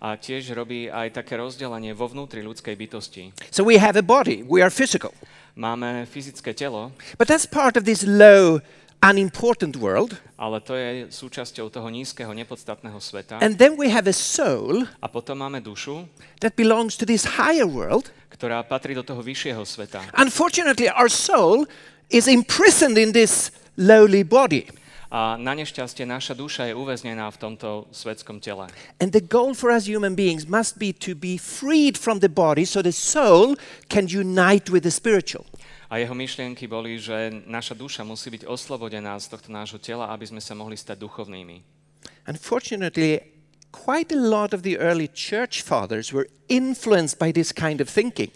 A 0.00 0.16
tiež 0.16 0.54
robí 0.56 0.88
aj 0.88 1.12
také 1.12 1.36
rozdelenie 1.36 1.92
vo 1.92 2.08
vnútri 2.08 2.40
ľudskej 2.40 2.72
bytosti. 2.78 3.34
So 3.52 3.66
we 3.66 3.76
have 3.76 3.98
a 3.98 4.06
body, 4.06 4.46
we 4.46 4.62
are 4.62 4.70
physical. 4.72 5.12
Máme 5.58 6.06
fyzické 6.06 6.54
telo, 6.54 6.94
But 7.18 7.26
that's 7.26 7.44
part 7.44 7.76
of 7.76 7.84
this 7.84 8.06
low, 8.06 8.62
unimportant 9.02 9.76
world. 9.76 10.16
ale 10.40 10.60
to 10.60 10.76
je 10.76 11.08
súčasťou 11.12 11.68
toho 11.68 11.88
nízkeho, 11.88 12.32
nepodstatného 12.32 13.00
sveta. 13.00 13.40
And 13.40 13.56
then 13.56 13.76
we 13.76 13.88
have 13.92 14.08
a 14.08 14.16
soul 14.16 14.84
A 15.00 15.08
potom 15.08 15.40
máme 15.40 15.60
dušu, 15.60 16.08
that 16.40 16.56
belongs 16.56 16.96
to 16.96 17.04
this 17.04 17.36
higher 17.40 17.68
world. 17.68 18.12
ktorá 18.32 18.64
patrí 18.64 18.96
do 18.96 19.04
toho 19.04 19.20
vyššieho 19.20 19.64
sveta. 19.64 20.00
Unfortunately, 20.16 20.88
our 20.88 21.08
soul 21.12 21.68
is 22.08 22.24
imprisoned 22.28 22.96
in 22.96 23.12
this 23.12 23.52
lowly 23.76 24.24
body. 24.24 24.64
A 25.10 25.34
na 25.34 25.58
nešťastie 25.58 26.06
naša 26.06 26.38
duša 26.38 26.70
je 26.70 26.74
uväznená 26.78 27.26
v 27.34 27.36
tomto 27.36 27.90
svetskom 27.90 28.38
tele. 28.38 28.70
And 29.02 29.10
the 29.10 29.20
goal 29.20 29.58
for 29.58 29.74
us 29.74 29.90
human 29.90 30.14
beings 30.14 30.46
must 30.46 30.78
be 30.78 30.94
to 31.02 31.18
be 31.18 31.34
freed 31.34 31.98
from 31.98 32.22
the 32.22 32.30
body 32.30 32.62
so 32.62 32.78
the 32.78 32.94
soul 32.94 33.58
can 33.90 34.06
unite 34.06 34.70
with 34.70 34.86
the 34.86 34.94
spiritual. 34.94 35.44
A 35.90 35.98
jeho 35.98 36.14
myšlienky 36.14 36.70
boli, 36.70 37.02
že 37.02 37.42
naša 37.50 37.74
duša 37.74 38.06
musí 38.06 38.30
byť 38.30 38.46
oslobodená 38.46 39.18
z 39.18 39.26
tohto 39.26 39.50
nášho 39.50 39.82
tela, 39.82 40.06
aby 40.14 40.22
sme 40.30 40.38
sa 40.38 40.54
mohli 40.54 40.78
stať 40.78 41.02
duchovnými. 41.02 41.66
Unfortunately, 42.30 43.18
quite 43.74 44.14
a 44.14 44.20
lot 44.22 44.54
of 44.54 44.62
the 44.62 44.78
early 44.78 45.10
church 45.10 45.66
fathers 45.66 46.14
were 46.14 46.30
influenced 46.46 47.18
by 47.18 47.34
this 47.34 47.50
kind 47.50 47.82
of 47.82 47.90
thinking. 47.90 48.30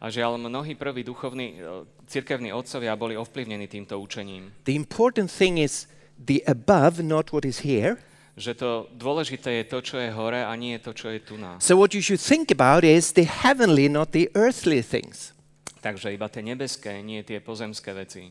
A 0.00 0.08
žiaľ, 0.08 0.38
mnohí 0.38 0.78
prví 0.78 1.04
duchovní 1.04 1.58
e, 1.58 1.84
cirkevní 2.06 2.54
otcovia 2.54 2.96
boli 2.96 3.18
ovplyvnení 3.18 3.68
týmto 3.68 4.00
učením. 4.00 4.54
The 4.64 4.72
important 4.72 5.28
thing 5.28 5.58
is 5.58 5.90
the 6.16 6.40
above, 6.46 7.02
not 7.02 7.34
what 7.34 7.44
is 7.44 7.60
here. 7.66 7.98
Že 8.38 8.54
to 8.54 8.70
dôležité 8.96 9.60
je 9.60 9.64
to, 9.68 9.78
čo 9.82 9.98
je 9.98 10.08
hore 10.14 10.40
a 10.46 10.52
nie 10.56 10.78
to, 10.78 10.94
čo 10.94 11.10
je 11.10 11.20
tu 11.20 11.36
nás. 11.36 11.60
So, 11.60 11.76
what 11.76 11.92
you 11.92 12.00
should 12.00 12.22
think 12.22 12.48
about 12.48 12.86
is 12.86 13.12
the 13.12 13.26
heavenly, 13.28 13.90
not 13.90 14.16
the 14.16 14.30
earthly 14.32 14.80
things. 14.80 15.36
Takže 15.80 16.12
iba 16.12 16.28
tie 16.28 16.44
nebeské, 16.44 17.00
nie 17.00 17.24
tie 17.24 17.40
pozemské 17.40 17.96
veci. 17.96 18.28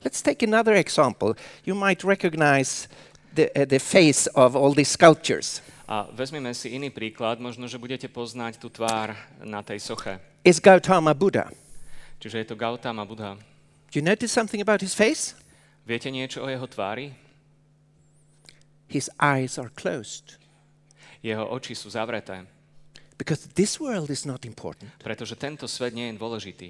Let's 0.00 0.24
take 0.24 0.40
another 0.40 0.74
example. 0.74 1.36
You 1.68 1.76
might 1.76 2.00
recognize 2.04 2.88
the, 3.36 3.52
uh, 3.52 3.68
the 3.68 3.80
face 3.80 4.26
of 4.32 4.56
all 4.56 4.72
these 4.72 4.88
sculptures. 4.88 5.60
A 5.84 6.08
vezmeme 6.16 6.56
si 6.56 6.72
iný 6.72 6.88
príklad, 6.88 7.36
možno, 7.36 7.68
že 7.68 7.76
budete 7.76 8.08
poznať 8.08 8.56
tú 8.56 8.72
tvár 8.72 9.12
na 9.44 9.60
tej 9.60 9.84
soche. 9.84 10.16
Is 10.40 10.56
Gautama 10.56 11.12
Buddha. 11.12 11.52
Čiže 12.16 12.36
je 12.40 12.46
to 12.48 12.56
Gautama 12.56 13.04
Buddha. 13.04 13.36
Do 13.92 14.00
you 14.00 14.04
notice 14.04 14.32
something 14.32 14.64
about 14.64 14.80
his 14.80 14.96
face? 14.96 15.36
Viete 15.84 16.08
niečo 16.08 16.40
o 16.40 16.48
jeho 16.48 16.64
tvári? 16.64 17.12
His 18.88 19.12
eyes 19.20 19.60
are 19.60 19.68
closed 19.68 20.40
Jeho 21.24 21.44
oči 21.48 21.72
sú 21.72 21.88
zavreté, 21.88 22.44
because 23.18 23.46
this 23.54 23.78
world 23.78 24.10
is 24.10 24.26
not 24.26 24.44
important. 24.44 24.90
pretože 25.02 25.38
tento 25.38 25.66
svet 25.70 25.94
nie 25.94 26.10
je 26.10 26.14
dôležitý. 26.18 26.68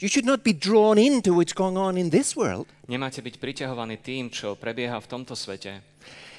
You 0.00 0.08
should 0.08 0.24
not 0.24 0.40
be 0.40 0.56
drawn 0.56 0.96
into 0.96 1.36
what's 1.36 1.52
going 1.52 1.76
on 1.76 2.00
in 2.00 2.08
this 2.08 2.32
world. 2.32 2.64
Nemáte 2.88 3.20
byť 3.20 3.36
priťahovaní 3.36 4.00
tým, 4.00 4.32
čo 4.32 4.56
prebieha 4.56 4.96
v 4.96 5.06
tomto 5.06 5.36
svete. 5.36 5.84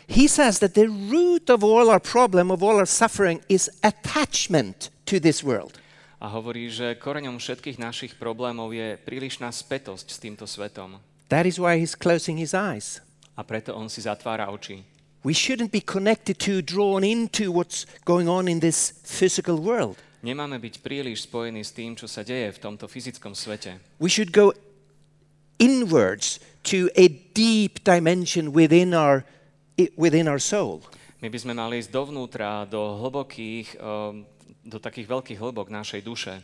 He 0.09 0.25
says 0.25 0.57
that 0.65 0.73
the 0.73 0.89
root 0.89 1.45
of 1.47 1.61
all 1.61 1.93
our 1.93 2.01
problem, 2.01 2.49
of 2.49 2.65
all 2.65 2.81
our 2.81 2.89
suffering, 2.89 3.37
is 3.45 3.69
attachment 3.85 4.89
to 5.05 5.21
this 5.21 5.45
world. 5.45 5.77
A 6.17 6.29
hovorí, 6.29 6.73
že 6.73 6.97
koreňom 6.97 7.37
všetkých 7.37 7.77
našich 7.77 8.13
problémov 8.17 8.73
je 8.73 8.97
prílišná 8.97 9.53
spätosť 9.53 10.09
s 10.09 10.17
týmto 10.17 10.49
svetom. 10.49 10.97
That 11.29 11.45
is 11.45 11.61
why 11.61 11.77
he's 11.77 11.93
closing 11.93 12.41
his 12.41 12.57
eyes. 12.57 12.99
A 13.37 13.45
preto 13.45 13.77
on 13.77 13.87
si 13.93 14.01
zatvára 14.01 14.49
oči. 14.49 14.83
We 15.21 15.33
shouldn't 15.33 15.71
be 15.71 15.81
connected 15.81 16.39
to, 16.49 16.61
drawn 16.61 17.03
into 17.05 17.51
what's 17.51 17.85
going 18.05 18.25
on 18.25 18.47
in 18.47 18.59
this 18.59 18.93
physical 19.05 19.61
world. 19.61 20.01
Nemáme 20.21 20.61
byť 20.61 20.85
príliš 20.85 21.25
spojení 21.25 21.65
s 21.65 21.73
tým, 21.73 21.97
čo 21.97 22.05
sa 22.05 22.21
deje 22.21 22.53
v 22.53 22.61
tomto 22.61 22.85
fyzickom 22.85 23.33
svete. 23.33 23.81
We 23.97 24.09
should 24.09 24.29
go 24.33 24.53
inwards 25.57 26.41
to 26.69 26.89
a 26.97 27.09
deep 27.33 27.81
dimension 27.85 28.53
within 28.53 28.93
our, 28.93 29.25
within 29.97 30.29
our 30.29 30.41
soul. 30.41 30.85
My 31.21 31.29
by 31.29 31.37
sme 31.37 31.53
mali 31.53 31.77
ísť 31.77 31.93
dovnútra, 31.93 32.65
do 32.65 32.97
hlbokých, 33.01 33.77
um, 33.77 34.25
do 34.65 34.77
takých 34.81 35.09
veľkých 35.09 35.37
hlbok 35.37 35.69
našej 35.69 36.01
duše. 36.01 36.41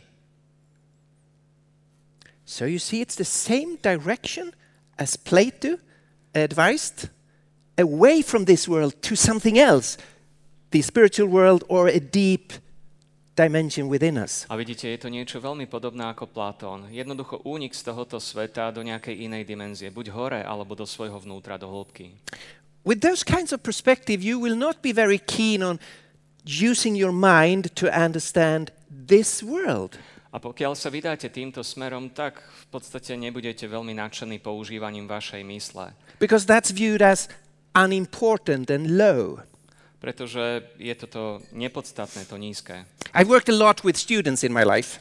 So 2.46 2.64
you 2.64 2.78
see, 2.78 3.02
it's 3.02 3.18
the 3.18 3.26
same 3.26 3.78
direction 3.82 4.54
as 4.98 5.18
Plato 5.18 5.82
advised 6.34 7.10
away 7.78 8.20
from 8.20 8.44
this 8.44 8.66
world 8.66 8.98
to 9.06 9.14
something 9.14 9.56
else, 9.56 9.96
the 10.70 10.82
spiritual 10.82 11.30
world 11.30 11.64
or 11.70 11.88
a 11.88 12.02
deep 12.02 12.52
dimension 13.38 13.86
within 13.86 14.18
us. 14.18 14.44
A 14.50 14.58
vidíte, 14.58 14.90
je 14.90 14.98
to 14.98 15.08
niečo 15.08 15.38
veľmi 15.38 15.70
podobné 15.70 16.10
ako 16.10 16.26
Platón. 16.26 16.90
Jednoducho 16.90 17.46
únik 17.46 17.70
z 17.70 17.86
tohoto 17.86 18.18
sveta 18.18 18.74
do 18.74 18.82
nejakej 18.82 19.14
inej 19.14 19.46
dimenzie, 19.46 19.94
buď 19.94 20.06
hore, 20.10 20.40
alebo 20.42 20.74
do 20.74 20.82
svojho 20.82 21.22
vnútra, 21.22 21.54
do 21.54 21.70
hĺbky. 21.70 22.18
With 22.82 22.98
those 22.98 23.22
kinds 23.22 23.54
of 23.54 23.62
perspective, 23.62 24.26
you 24.26 24.42
will 24.42 24.58
not 24.58 24.82
be 24.82 24.90
very 24.90 25.22
keen 25.22 25.62
on 25.62 25.78
using 26.42 26.98
your 26.98 27.14
mind 27.14 27.70
to 27.78 27.86
understand 27.94 28.74
this 28.90 29.38
world. 29.38 29.94
A 30.28 30.36
pokiaľ 30.36 30.76
sa 30.76 30.92
vydáte 30.92 31.30
týmto 31.32 31.64
smerom, 31.64 32.12
tak 32.12 32.42
v 32.42 32.66
podstate 32.68 33.16
nebudete 33.16 33.64
veľmi 33.64 33.96
nadšení 33.96 34.42
používaním 34.42 35.08
vašej 35.08 35.40
mysle. 35.46 35.94
Because 36.20 36.44
that's 36.44 36.68
viewed 36.68 37.00
as 37.00 37.30
unimportant 37.78 38.66
and 38.70 38.98
low. 38.98 39.38
Pretože 39.98 40.74
je 40.78 40.94
toto 40.94 41.42
nepodstatné, 41.54 42.26
to 42.26 42.38
nízke. 42.38 42.86
I've 43.14 43.30
worked 43.30 43.50
a 43.50 43.56
lot 43.56 43.86
with 43.86 43.94
students 43.94 44.42
in 44.42 44.50
my 44.50 44.66
life, 44.66 44.98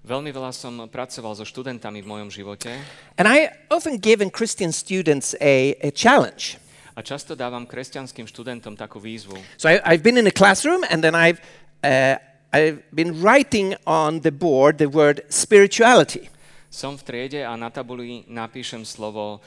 Veľmi 0.00 0.32
veľa 0.32 0.48
som 0.56 0.88
pracoval 0.88 1.36
so 1.36 1.44
študentami 1.44 2.00
v 2.00 2.08
mojom 2.08 2.32
živote 2.32 2.72
and 3.20 3.28
I 3.28 3.52
often 3.68 4.00
given 4.00 4.32
Christian 4.32 4.72
students 4.72 5.36
a, 5.36 5.76
a 5.84 5.92
challenge. 5.92 6.56
a 6.96 7.04
často 7.04 7.36
dávam 7.36 7.64
kresťanským 7.64 8.28
študentom 8.28 8.76
takú 8.76 9.00
výzvu. 9.00 9.36
So 9.56 9.68
I, 9.68 9.80
I've 9.84 10.04
been 10.04 10.20
in 10.20 10.26
a 10.28 10.34
classroom, 10.34 10.84
and 10.88 11.00
then 11.00 11.16
I've 11.16 11.40
uh, 11.80 12.20
I've 12.50 12.82
been 12.90 13.22
writing 13.22 13.78
on 13.86 14.20
the 14.20 14.34
board 14.34 14.82
the 14.82 14.90
word 14.90 15.22
spirituality, 15.30 16.28
Som 16.70 16.94
v 16.94 17.02
triede 17.02 17.42
a 17.42 17.58
na 17.58 17.66
tabuli 17.66 18.22
napíšem 18.30 18.86
slovo 18.86 19.42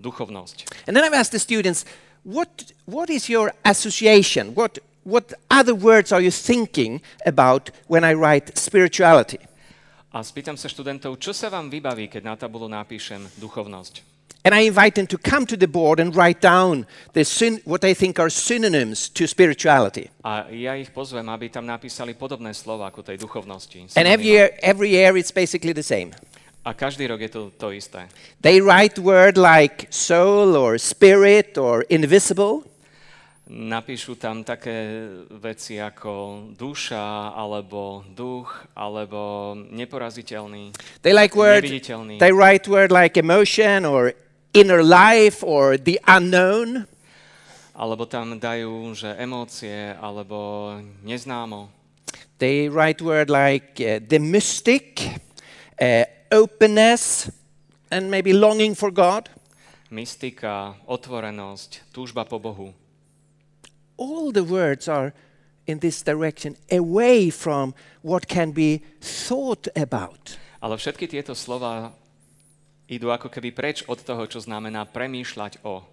duchovnosť. 0.00 0.86
and 0.86 0.96
then 0.96 1.02
I've 1.04 1.16
asked 1.16 1.32
the 1.34 1.42
students, 1.42 1.84
what 2.22 2.72
what 2.86 3.10
is 3.10 3.28
your 3.28 3.50
association? 3.66 4.54
What 4.54 4.78
what 5.02 5.34
other 5.50 5.74
words 5.74 6.12
are 6.14 6.22
you 6.22 6.30
thinking 6.30 7.02
about 7.26 7.70
when 7.90 8.04
I 8.06 8.14
write 8.14 8.54
spirituality? 8.54 9.42
A 10.12 10.20
spýtam 10.22 10.60
sa 10.60 10.68
študentov, 10.68 11.16
čo 11.18 11.32
sa 11.32 11.48
vám 11.48 11.72
vybaví, 11.72 12.06
keď 12.06 12.22
na 12.22 12.34
tabulu 12.36 12.68
napíšem 12.68 13.24
duchovnosť. 13.40 14.04
And 14.44 14.52
I 14.58 14.66
invite 14.66 14.98
them 14.98 15.06
to 15.06 15.18
come 15.18 15.46
to 15.46 15.56
the 15.56 15.70
board 15.70 16.02
and 16.02 16.10
write 16.18 16.42
down 16.42 16.84
the 17.14 17.22
syn- 17.22 17.62
what 17.62 17.78
they 17.80 17.94
think 17.94 18.18
are 18.18 18.26
synonyms 18.28 19.06
to 19.14 19.24
spirituality. 19.30 20.10
A 20.26 20.50
ja 20.50 20.74
ich 20.74 20.90
pozvem, 20.90 21.22
aby 21.30 21.46
tam 21.46 21.62
napísali 21.62 22.18
podobné 22.18 22.50
slova 22.50 22.90
ako 22.90 23.06
tej 23.06 23.22
duchovnosti. 23.22 23.94
And 23.94 24.10
every 24.10 24.34
year, 24.34 24.50
every 24.58 24.90
year 24.98 25.14
it's 25.14 25.30
basically 25.30 25.70
the 25.70 25.86
same. 25.86 26.10
A 26.62 26.78
každý 26.78 27.10
rok 27.10 27.18
je 27.18 27.30
to 27.30 27.42
to 27.58 27.74
isté. 27.74 28.06
They 28.38 28.62
write 28.62 28.94
word 29.02 29.34
like 29.34 29.90
soul 29.90 30.54
or 30.54 30.78
spirit 30.78 31.58
or 31.58 31.82
invisible. 31.90 32.62
Napíšu 33.52 34.14
tam 34.16 34.46
také 34.46 35.02
veci 35.42 35.76
ako 35.76 36.46
duša, 36.54 37.34
alebo 37.34 38.06
duch, 38.14 38.48
alebo 38.72 39.52
neporaziteľný, 39.58 40.70
They 41.02 41.10
like 41.12 41.34
word 41.34 41.66
neviditeľný. 41.66 42.16
they 42.22 42.30
write 42.32 42.70
word 42.70 42.94
like 42.94 43.18
emotion 43.18 43.82
or 43.84 44.14
inner 44.54 44.80
life 44.80 45.42
or 45.42 45.76
the 45.76 45.98
unknown. 46.06 46.86
Alebo 47.74 48.06
tam 48.06 48.38
dajú, 48.38 48.94
že 48.94 49.10
emócie, 49.18 49.98
alebo 49.98 50.78
neznámo. 51.02 51.68
They 52.38 52.70
write 52.70 53.02
word 53.02 53.28
like 53.28 53.76
uh, 53.82 53.98
the 54.00 54.22
mystic, 54.22 55.02
uh, 55.76 56.06
openness, 56.32 57.30
and 57.92 58.08
maybe 58.10 58.32
longing 58.32 58.72
for 58.74 58.88
God. 58.90 59.28
Mystika, 59.92 60.80
otvorenosť, 60.88 61.92
túžba 61.92 62.24
po 62.24 62.40
Bohu. 62.40 62.72
All 64.00 64.32
the 64.32 64.42
words 64.42 64.88
are 64.88 65.12
in 65.68 65.78
this 65.78 66.02
direction, 66.02 66.56
away 66.72 67.30
from 67.30 67.76
what 68.00 68.26
can 68.26 68.50
be 68.50 68.80
thought 68.98 69.68
about. 69.76 70.40
Ale 70.58 70.74
všetky 70.80 71.06
tieto 71.06 71.36
slova 71.36 71.92
idú 72.90 73.14
ako 73.14 73.30
keby 73.30 73.54
preč 73.54 73.86
od 73.86 74.02
toho, 74.02 74.26
čo 74.26 74.42
znamená 74.42 74.88
premýšľať 74.90 75.62
o. 75.62 75.86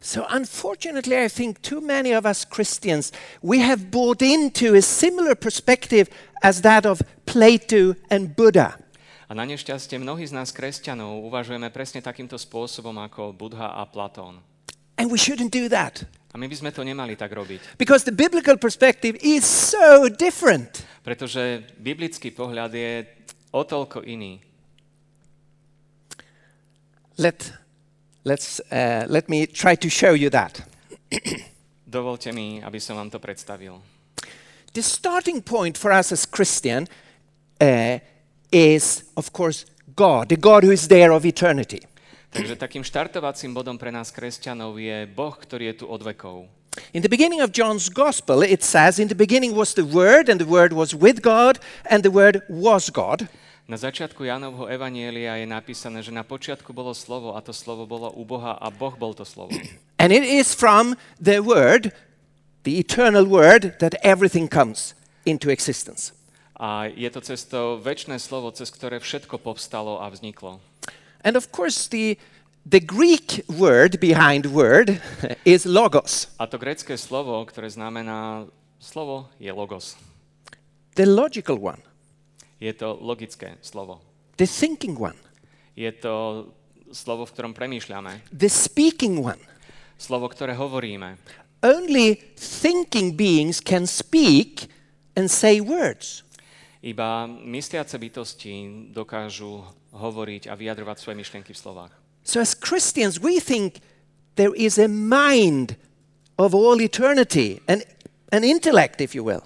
So, 0.00 0.24
unfortunately, 0.32 1.20
I 1.20 1.28
think 1.28 1.60
too 1.60 1.84
many 1.84 2.16
of 2.16 2.24
us 2.24 2.48
Christians 2.48 3.12
we 3.44 3.60
have 3.60 3.92
bought 3.92 4.24
into 4.24 4.72
a 4.72 4.80
similar 4.80 5.36
perspective 5.36 6.08
as 6.40 6.64
that 6.64 6.88
of 6.88 7.04
Plato 7.28 7.92
and 8.08 8.32
Buddha. 8.32 8.79
A 9.30 9.32
na 9.38 9.46
nešťastie 9.46 10.02
mnohí 10.02 10.26
z 10.26 10.34
nás 10.34 10.50
kresťanov 10.50 11.22
uvažujeme 11.30 11.70
presne 11.70 12.02
takýmto 12.02 12.34
spôsobom 12.34 12.98
ako 12.98 13.30
Budha 13.30 13.78
a 13.78 13.86
Platón. 13.86 14.42
And 14.98 15.06
we 15.06 15.16
shouldn't 15.16 15.54
do 15.54 15.70
that 15.70 16.02
A 16.30 16.38
my 16.38 16.46
by 16.46 16.54
sme 16.54 16.70
to 16.70 16.86
nemali 16.86 17.18
tak 17.18 17.34
robiť, 17.34 17.74
because 17.74 18.06
the 18.06 18.14
biblical 18.14 18.54
perspective 18.54 19.18
is 19.18 19.42
so 19.42 20.06
different. 20.06 20.86
pretože 21.02 21.66
biblický 21.74 22.30
pohľad 22.30 22.70
je 22.70 23.02
o 23.50 23.66
toľko 23.66 24.06
iný. 24.06 24.38
Let, 27.18 27.50
let's, 28.22 28.62
uh, 28.70 29.10
let 29.10 29.26
me 29.26 29.50
try 29.50 29.74
to 29.74 29.90
show 29.90 30.14
you 30.14 30.30
that. 30.30 30.62
Dovolte 31.98 32.30
mi, 32.30 32.62
aby 32.62 32.78
som 32.78 32.94
vám 32.94 33.10
to 33.10 33.18
predstavil. 33.18 33.82
The 34.70 34.86
starting 34.86 35.42
point 35.42 35.74
for 35.74 35.90
us 35.90 36.14
as 36.14 36.30
Christian 36.30 36.86
uh, 37.58 37.98
is, 38.52 39.04
of 39.16 39.32
course, 39.32 39.66
God, 39.96 40.28
the 40.28 40.36
God 40.36 40.64
who 40.64 40.70
is 40.70 40.88
there 40.88 41.12
of 41.12 41.24
eternity. 41.24 41.86
Takže 42.30 42.54
takým 42.54 42.86
štartovacím 42.86 43.50
bodom 43.50 43.74
pre 43.74 43.90
nás 43.90 44.14
kresťanov 44.14 44.78
je 44.78 45.02
Boh, 45.10 45.34
ktorý 45.34 45.74
je 45.74 45.82
tu 45.82 45.86
od 45.90 45.98
vekov. 45.98 46.46
In 46.94 47.02
the 47.02 47.10
beginning 47.10 47.42
of 47.42 47.50
John's 47.50 47.90
Gospel, 47.90 48.46
it 48.46 48.62
says, 48.62 49.02
In 49.02 49.10
the 49.10 49.18
beginning 49.18 49.50
was 49.50 49.74
the 49.74 49.82
Word, 49.82 50.30
and 50.30 50.38
the 50.38 50.46
Word 50.46 50.70
was 50.70 50.94
with 50.94 51.18
God, 51.18 51.58
and 51.90 52.06
the 52.06 52.14
Word 52.14 52.46
was 52.46 52.86
God. 52.94 53.26
Na 53.66 53.78
začiatku 53.78 54.26
Jánovho 54.26 54.66
evanielia 54.66 55.38
je 55.38 55.46
napísané, 55.46 56.02
že 56.02 56.10
na 56.10 56.26
počiatku 56.26 56.74
bolo 56.74 56.94
slovo 56.94 57.34
a 57.34 57.42
to 57.42 57.54
slovo 57.54 57.86
bolo 57.86 58.10
u 58.14 58.26
Boha 58.26 58.58
a 58.58 58.70
Boh 58.70 58.94
bol 58.94 59.14
to 59.14 59.26
slovo. 59.26 59.54
And 60.02 60.14
it 60.14 60.22
is 60.26 60.54
from 60.54 60.94
the 61.18 61.42
Word, 61.42 61.90
the 62.62 62.78
eternal 62.78 63.26
Word, 63.26 63.78
that 63.82 63.98
everything 64.06 64.46
comes 64.46 64.94
into 65.26 65.50
existence. 65.50 66.14
A 66.60 66.92
je 66.92 67.08
to 67.08 67.24
cez 67.24 67.40
to 67.48 67.80
väčšie 67.80 68.20
slovo, 68.20 68.52
cez 68.52 68.68
ktoré 68.68 69.00
všetko 69.00 69.40
povstalo 69.40 69.96
a 69.96 70.12
vzniklo. 70.12 70.60
And 71.24 71.32
of 71.36 71.48
course, 71.48 71.88
the, 71.88 72.20
the 72.68 72.80
Greek 72.84 73.40
word 73.48 73.96
behind 73.96 74.52
word 74.52 75.00
is 75.48 75.64
logos, 75.64 76.28
A 76.36 76.44
to 76.44 76.60
grecké 76.60 77.00
slovo, 77.00 77.40
ktoré 77.48 77.72
znamená 77.72 78.44
slovo, 78.76 79.32
je 79.40 79.48
logos. 79.48 79.96
the 81.00 81.08
logical 81.08 81.56
one, 81.56 81.80
Je 82.60 82.72
to 82.76 82.92
logické 83.00 83.56
slovo. 83.64 84.04
the 84.36 84.44
thinking 84.44 85.00
one, 85.00 85.16
Je 85.72 85.88
to 85.96 86.44
slovo, 86.92 87.24
v 87.24 87.32
ktorom 87.32 87.52
premýšľame. 87.56 88.20
the 88.36 88.52
speaking 88.52 89.16
one. 89.24 89.40
Slovo, 89.96 90.28
ktoré 90.28 90.52
hovoríme. 90.56 91.16
Only 91.64 92.20
thinking 92.36 93.16
beings 93.16 93.60
can 93.64 93.84
speak 93.88 94.68
and 95.16 95.28
say 95.28 95.60
words. 95.60 96.24
Iba 96.80 97.28
mysliace 97.28 98.00
bytosti 98.00 98.88
dokážu 98.88 99.60
hovoriť 99.92 100.48
a 100.48 100.56
vyjadrovať 100.56 100.96
svoje 100.96 101.16
myšlienky 101.20 101.52
v 101.52 101.60
slovách. 101.60 101.92
So, 102.24 102.40
as 102.40 102.56
Christians, 102.56 103.20
we 103.20 103.36
think 103.36 103.84
there 104.40 104.56
is 104.56 104.80
a 104.80 104.88
mind 104.88 105.76
of 106.40 106.56
all 106.56 106.80
eternity, 106.80 107.60
an, 107.68 107.84
an 108.32 108.44
intellect, 108.44 109.00
if 109.04 109.12
you 109.12 109.20
will. 109.24 109.44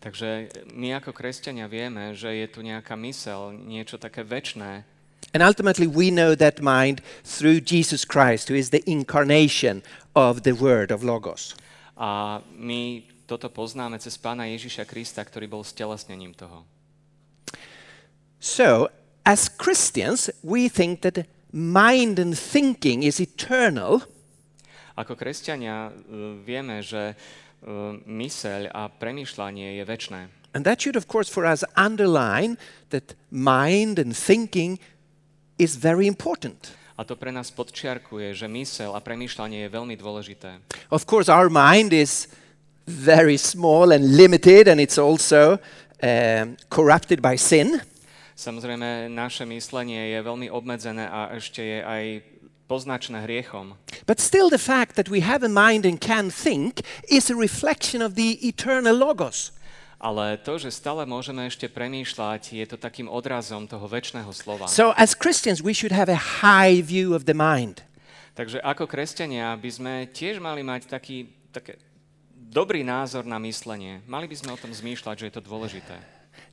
Takže 0.00 0.48
my 0.72 0.96
ako 0.96 1.12
kresťania 1.12 1.68
vieme, 1.68 2.16
že 2.16 2.32
je 2.32 2.46
tu 2.48 2.60
nejaká 2.64 2.96
mysel, 3.04 3.52
niečo 3.52 4.00
také 4.00 4.24
väčné 4.24 4.84
And 5.34 5.42
ultimately, 5.42 5.86
we 5.86 6.10
know 6.10 6.34
that 6.34 6.62
mind 6.62 7.02
through 7.24 7.60
Jesus 7.60 8.04
Christ, 8.04 8.48
who 8.48 8.54
is 8.54 8.70
the 8.70 8.80
incarnation 8.88 9.82
of 10.14 10.48
the 10.48 10.54
Word 10.54 10.88
of 10.88 11.02
Logos. 11.02 11.52
a 11.96 12.40
my 12.56 13.02
toto 13.26 13.50
poznáme 13.50 13.98
cez 13.98 14.14
Pána 14.16 14.46
Ježiša 14.46 14.86
Krista, 14.86 15.20
ktorý 15.20 15.50
bol 15.50 15.62
stelesnením 15.66 16.30
toho. 16.32 16.62
So, 18.38 18.88
as 19.26 19.50
Christians, 19.50 20.30
we 20.46 20.70
think 20.70 21.02
that 21.02 21.26
mind 21.50 22.22
and 22.22 22.38
thinking 22.38 23.02
is 23.02 23.18
eternal, 23.18 24.06
Ako 24.96 25.12
kresťania 25.12 25.92
e, 25.92 26.40
vieme, 26.40 26.80
že 26.80 27.12
e, 27.12 27.14
myseľ 28.08 28.72
a 28.72 28.88
premýšľanie 28.88 29.76
je 29.76 29.84
väčné. 29.84 30.20
and 30.56 30.64
that 30.64 30.80
should, 30.80 30.96
of 30.96 31.04
course, 31.04 31.28
for 31.28 31.44
us 31.44 31.60
underline 31.76 32.56
that 32.88 33.12
mind 33.28 34.00
and 34.00 34.16
thinking 34.16 34.80
is 35.60 35.76
very 35.76 36.08
important. 36.08 36.72
A 36.96 37.04
to 37.04 37.12
pre 37.12 37.28
nás 37.28 37.52
podčiarkuje, 37.52 38.32
že 38.32 38.48
myseľ 38.48 38.96
a 38.96 39.04
premýšľanie 39.04 39.68
je 39.68 39.68
veľmi 39.68 40.00
dôležité. 40.00 40.64
Of 40.88 41.04
course, 41.04 41.28
our 41.28 41.52
mind 41.52 41.92
is 41.92 42.24
very 42.86 43.36
small 43.36 43.92
and 43.92 44.16
limited, 44.16 44.68
and 44.68 44.80
it's 44.80 44.98
also 44.98 45.58
um, 46.02 46.56
corrupted 46.70 47.20
by 47.20 47.36
sin. 47.36 47.82
Samozrejme, 48.36 49.08
naše 49.10 49.48
myslenie 49.48 50.12
je 50.12 50.20
veľmi 50.20 50.52
obmedzené 50.52 51.08
a 51.08 51.32
ešte 51.34 51.64
je 51.64 51.78
aj 51.80 52.04
poznačené 52.68 53.24
hriechom. 53.24 53.74
But 54.04 54.20
still, 54.20 54.52
the 54.52 54.60
fact 54.60 54.94
that 55.00 55.08
we 55.08 55.24
have 55.24 55.42
a 55.42 55.48
mind 55.48 55.88
and 55.88 55.96
can 55.96 56.28
think 56.28 56.84
is 57.08 57.32
a 57.32 57.36
reflection 57.36 58.04
of 58.04 58.14
the 58.14 58.36
eternal 58.44 58.92
Logos. 58.92 59.56
Ale 59.96 60.36
to, 60.44 60.60
že 60.60 60.76
stále 60.76 61.08
môžeme 61.08 61.48
ešte 61.48 61.72
premýšľať, 61.72 62.52
je 62.52 62.66
to 62.68 62.76
takým 62.76 63.08
odrazom 63.08 63.64
toho 63.64 63.88
väčšného 63.88 64.28
slova. 64.36 64.68
So, 64.68 64.92
as 64.92 65.16
Christians, 65.16 65.64
we 65.64 65.72
should 65.72 65.96
have 65.96 66.12
a 66.12 66.44
high 66.44 66.84
view 66.84 67.16
of 67.16 67.24
the 67.24 67.32
mind. 67.32 67.80
Takže 68.36 68.60
ako 68.60 68.84
kresťania 68.84 69.56
by 69.56 69.70
sme 69.72 69.92
tiež 70.12 70.36
mali 70.44 70.60
mať 70.60 70.92
taký, 70.92 71.32
také 71.48 71.80
dobrý 72.36 72.84
názor 72.84 73.24
na 73.24 73.40
myslenie. 73.40 74.04
Mali 74.04 74.28
by 74.28 74.36
sme 74.36 74.50
o 74.52 74.60
tom 74.60 74.72
zmýšľať, 74.72 75.14
že 75.16 75.26
je 75.28 75.34
to 75.40 75.42
dôležité. 75.42 75.96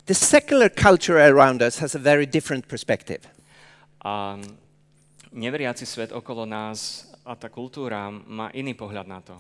The 0.07 0.15
secular 0.15 0.71
culture 0.71 1.19
around 1.19 1.59
us 1.63 1.79
has 1.79 1.95
a 1.95 2.01
very 2.01 2.27
different 2.27 2.67
perspective. 2.67 3.23
A 4.03 4.39
neveriaci 5.31 5.87
svet 5.87 6.11
okolo 6.11 6.43
nás 6.47 7.07
a 7.23 7.35
tá 7.39 7.47
kultúra 7.47 8.11
má 8.11 8.51
iný 8.51 8.75
pohľad 8.75 9.07
na 9.07 9.19
to. 9.23 9.35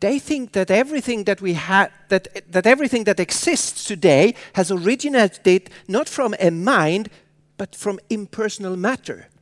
They 0.00 0.20
think 0.20 0.52
that 0.52 0.68
everything 0.68 1.24
that 1.24 1.40
we 1.40 1.56
have, 1.56 1.88
that, 2.12 2.28
that 2.52 2.68
everything 2.68 3.04
that 3.08 3.16
exists 3.16 3.88
today 3.88 4.36
has 4.52 4.68
originated 4.68 5.72
not 5.88 6.08
from 6.08 6.36
a 6.36 6.52
mind, 6.52 7.08
but 7.56 7.72
from 7.72 7.96
impersonal 8.12 8.76
matter. 8.76 9.32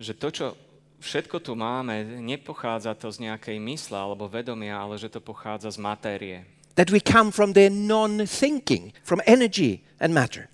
Že 0.00 0.12
to, 0.16 0.28
čo 0.32 0.46
všetko 1.02 1.42
tu 1.42 1.58
máme, 1.58 2.22
nepochádza 2.22 2.94
to 2.94 3.10
z 3.10 3.26
nejakej 3.26 3.58
mysle 3.58 3.98
alebo 3.98 4.30
vedomia, 4.30 4.78
ale 4.78 4.94
že 4.96 5.10
to 5.10 5.18
pochádza 5.18 5.74
z 5.74 5.82
matérie. 5.82 6.38
That 6.78 6.88
we 6.88 7.02
come 7.02 7.34
from 7.34 7.52
the 7.52 7.68
non-thinking, 7.68 8.96
from 9.04 9.20
energy 9.26 9.84
and 10.00 10.14
matter. 10.14 10.48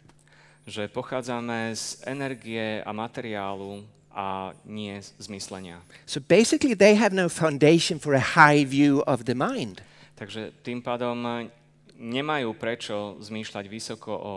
Že 0.66 0.88
pochádzame 0.90 1.76
z 1.76 2.02
energie 2.08 2.82
a 2.82 2.90
materiálu 2.92 3.86
a 4.10 4.50
nie 4.66 4.98
z 4.98 5.28
myslenia. 5.30 5.78
So 6.08 6.18
basically, 6.18 6.74
they 6.74 6.98
have 6.98 7.14
no 7.14 7.28
foundation 7.28 8.02
for 8.02 8.18
a 8.18 8.24
high 8.34 8.66
view 8.66 9.04
of 9.06 9.30
the 9.30 9.36
mind. 9.38 9.84
Takže 10.18 10.50
tým 10.66 10.82
pádom 10.82 11.46
nemajú 11.94 12.50
prečo 12.58 13.14
zmýšľať 13.22 13.64
vysoko 13.70 14.10
o 14.10 14.34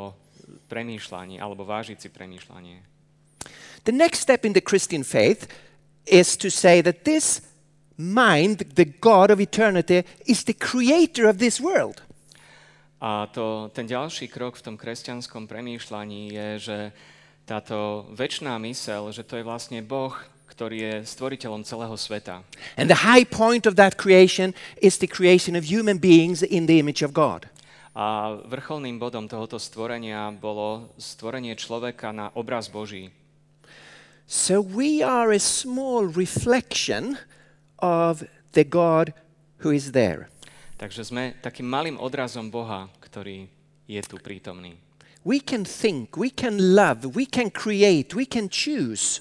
premýšľaní 0.69 1.41
alebo 1.41 1.65
vážiť 1.65 1.97
si 1.97 2.10
premýšľanie. 2.13 2.78
The 3.82 3.95
next 3.95 4.21
step 4.21 4.45
in 4.45 4.54
the 4.54 4.62
Christian 4.62 5.02
faith 5.02 5.50
is 6.06 6.38
to 6.38 6.50
say 6.50 6.82
that 6.82 7.04
this 7.04 7.42
mind, 7.98 8.66
the 8.76 8.86
God 8.86 9.30
of 9.30 9.40
eternity, 9.40 10.04
is 10.26 10.44
the 10.44 10.54
creator 10.58 11.30
of 11.30 11.38
this 11.38 11.62
world. 11.62 12.02
A 13.02 13.26
to, 13.34 13.74
ten 13.74 13.90
ďalší 13.90 14.30
krok 14.30 14.62
v 14.62 14.66
tom 14.66 14.76
kresťanskom 14.78 15.50
premýšľaní 15.50 16.34
je, 16.38 16.50
že 16.62 16.78
táto 17.50 18.06
väčšiná 18.14 18.62
mysel, 18.62 19.10
že 19.10 19.26
to 19.26 19.42
je 19.42 19.44
vlastne 19.44 19.82
Boh, 19.82 20.14
ktorý 20.54 20.78
je 20.78 20.96
stvoriteľom 21.10 21.66
celého 21.66 21.98
sveta. 21.98 22.46
And 22.78 22.86
the 22.86 23.02
high 23.02 23.26
point 23.26 23.66
of 23.66 23.74
that 23.82 23.98
creation 23.98 24.54
is 24.78 25.02
the 25.02 25.10
creation 25.10 25.58
of 25.58 25.66
human 25.66 25.98
beings 25.98 26.46
in 26.46 26.70
the 26.70 26.78
image 26.78 27.02
of 27.02 27.18
God. 27.18 27.50
A 27.98 28.38
vrcholným 28.46 29.02
bodom 29.02 29.26
tohoto 29.26 29.58
stvorenia 29.58 30.32
bolo 30.32 30.94
stvorenie 30.96 31.58
človeka 31.58 32.14
na 32.14 32.30
obraz 32.38 32.70
Boží. 32.70 33.10
So 34.32 34.62
we 34.62 35.04
are 35.04 35.34
a 35.34 35.44
small 35.44 36.06
reflection 36.06 37.20
of 37.80 38.24
the 38.54 38.63
God 38.63 39.12
who 39.60 39.76
is 39.76 39.91
there. 39.91 40.32
Takže 40.80 41.04
sme 41.04 41.36
takým 41.44 41.67
malým 41.67 42.00
odrazom 42.00 42.48
Boha, 42.48 42.88
ktorý 43.04 43.52
je 43.91 44.00
tu 44.08 44.15
prítomný. 44.24 44.80
We 45.28 45.44
can 45.44 45.67
think, 45.67 46.15
we 46.15 46.32
can 46.32 46.72
love, 46.72 47.04
we 47.12 47.28
can 47.28 47.52
create, 47.52 48.15
we 48.15 48.24
can 48.24 48.48
choose. 48.48 49.20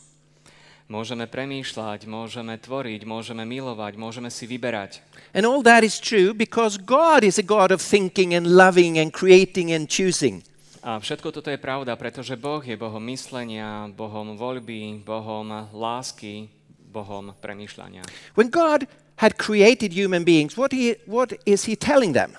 Môžeme 0.86 1.26
premýšľať, 1.26 2.06
môžeme 2.06 2.54
tvoriť, 2.54 3.02
môžeme 3.02 3.42
milovať, 3.42 3.98
môžeme 3.98 4.30
si 4.30 4.46
vyberať. 4.46 5.02
And 5.34 5.42
all 5.42 5.66
that 5.66 5.82
is 5.82 5.98
true 5.98 6.30
because 6.30 6.78
God 6.78 7.26
is 7.26 7.34
a 7.34 7.42
God 7.42 7.74
of 7.74 7.82
thinking 7.82 8.30
and 8.30 8.46
loving 8.46 8.94
and 8.94 9.10
creating 9.10 9.74
and 9.74 9.90
choosing. 9.90 10.46
A 10.80 10.96
všetko 10.96 11.28
toto 11.28 11.52
je 11.52 11.60
pravda, 11.60 11.92
pretože 11.92 12.40
Boh 12.40 12.64
je 12.64 12.72
Bohom 12.72 13.04
myslenia, 13.12 13.92
Bohom 13.92 14.32
voľby, 14.32 15.04
Bohom 15.04 15.68
lásky, 15.76 16.48
Bohom 16.88 17.36
premýšľania. 17.36 18.00
When 18.32 18.48
God 18.48 18.88
had 19.20 19.36
created 19.36 19.92
human 19.92 20.24
beings, 20.24 20.56
what, 20.56 20.72
he, 20.72 20.96
what 21.04 21.36
is 21.44 21.68
He 21.68 21.76
telling 21.76 22.16
them? 22.16 22.32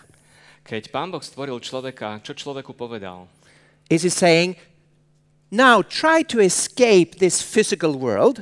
Keď 0.66 0.90
Pán 0.90 1.14
Boh 1.14 1.22
stvoril 1.22 1.62
človeka, 1.62 2.18
čo 2.26 2.34
človeku 2.34 2.74
povedal? 2.74 3.30
Is 3.94 4.02
He 4.02 4.10
saying, 4.10 4.58
now 5.54 5.86
try 5.86 6.26
to 6.26 6.42
escape 6.42 7.22
this 7.22 7.46
physical 7.46 7.94
world? 7.94 8.42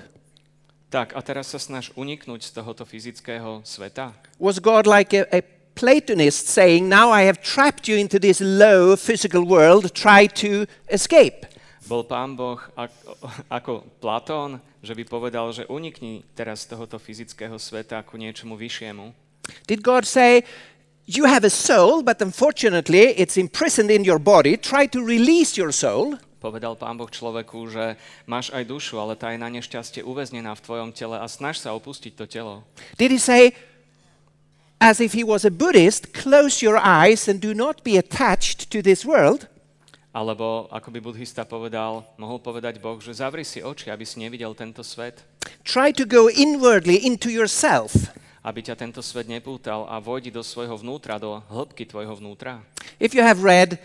Tak, 0.89 1.11
a 1.11 1.19
teraz 1.19 1.51
sa 1.51 1.59
snaž 1.59 1.91
uniknúť 1.99 2.47
z 2.47 2.55
tohoto 2.55 2.87
fyzického 2.87 3.67
sveta? 3.67 4.15
Was 4.39 4.63
God 4.63 4.87
like 4.87 5.11
a, 5.11 5.27
a 5.27 5.43
Platonist 5.79 6.51
saying, 6.51 6.91
now 6.91 7.07
I 7.07 7.23
have 7.23 7.39
trapped 7.39 7.87
you 7.87 7.95
into 7.95 8.19
this 8.19 8.43
low 8.43 8.99
physical 8.99 9.47
world, 9.47 9.95
try 9.95 10.27
to 10.43 10.67
escape? 10.91 11.47
Bol 11.87 12.03
Pán 12.03 12.35
Boh 12.35 12.59
ako, 13.47 13.87
Platón, 14.03 14.59
že 14.83 14.91
by 14.91 15.07
povedal, 15.07 15.55
že 15.55 15.63
unikni 15.71 16.27
teraz 16.35 16.67
z 16.67 16.75
tohoto 16.75 16.99
fyzického 16.99 17.55
sveta 17.55 18.03
ku 18.03 18.19
niečomu 18.19 18.59
vyššiemu? 18.59 19.15
Did 19.71 19.79
God 19.79 20.03
say, 20.03 20.43
you 21.07 21.23
have 21.23 21.47
a 21.47 21.49
soul, 21.49 22.03
but 22.03 22.19
unfortunately 22.19 23.15
it's 23.15 23.39
imprisoned 23.39 23.87
in 23.87 24.03
your 24.03 24.19
body, 24.19 24.59
try 24.59 24.83
to 24.83 24.99
release 24.99 25.55
your 25.55 25.71
soul? 25.71 26.19
Povedal 26.43 26.75
Pán 26.75 26.99
Boh 26.99 27.07
človeku, 27.07 27.71
že 27.71 27.95
máš 28.27 28.51
aj 28.51 28.67
dušu, 28.67 28.99
ale 28.99 29.15
tá 29.15 29.31
je 29.31 29.39
na 29.39 29.47
nešťastie 29.47 30.03
uväznená 30.03 30.59
v 30.59 30.63
tvojom 30.63 30.91
tele 30.91 31.15
a 31.15 31.27
snaž 31.31 31.63
sa 31.63 31.71
opustiť 31.71 32.19
to 32.19 32.27
telo. 32.27 32.67
Did 32.99 33.15
he 33.15 33.19
say, 33.19 33.55
as 34.79 34.99
if 34.99 35.13
he 35.13 35.23
was 35.23 35.43
a 35.43 35.51
Buddhist, 35.51 36.15
close 36.15 36.63
your 36.63 36.79
eyes 36.79 37.27
and 37.27 37.39
do 37.39 37.53
not 37.53 37.83
be 37.83 37.99
attached 37.99 38.71
to 38.71 38.81
this 38.81 39.03
world? 39.03 39.47
Alebo, 40.09 40.65
ako 40.73 40.89
by 40.89 40.99
buddhista 41.05 41.45
povedal, 41.45 42.01
mohol 42.17 42.41
povedať 42.41 42.81
Boh, 42.81 42.97
že 42.97 43.13
zavri 43.13 43.45
si 43.45 43.61
oči, 43.61 43.93
aby 43.93 44.01
si 44.01 44.17
nevidel 44.17 44.57
tento 44.57 44.81
svet, 44.81 45.21
Try 45.61 45.93
to 45.93 46.05
go 46.09 46.25
inwardly 46.25 46.97
into 46.97 47.29
yourself. 47.29 47.93
aby 48.41 48.63
ťa 48.63 48.79
tento 48.79 49.03
svet 49.03 49.27
nepútal 49.27 49.85
a 49.85 49.99
vojdi 49.99 50.31
do 50.31 50.41
svojho 50.41 50.79
vnútra, 50.79 51.19
do 51.21 51.43
hĺbky 51.51 51.85
tvojho 51.85 52.17
vnútra. 52.17 52.63
If 52.97 53.13
you 53.13 53.21
have 53.21 53.43
read 53.43 53.77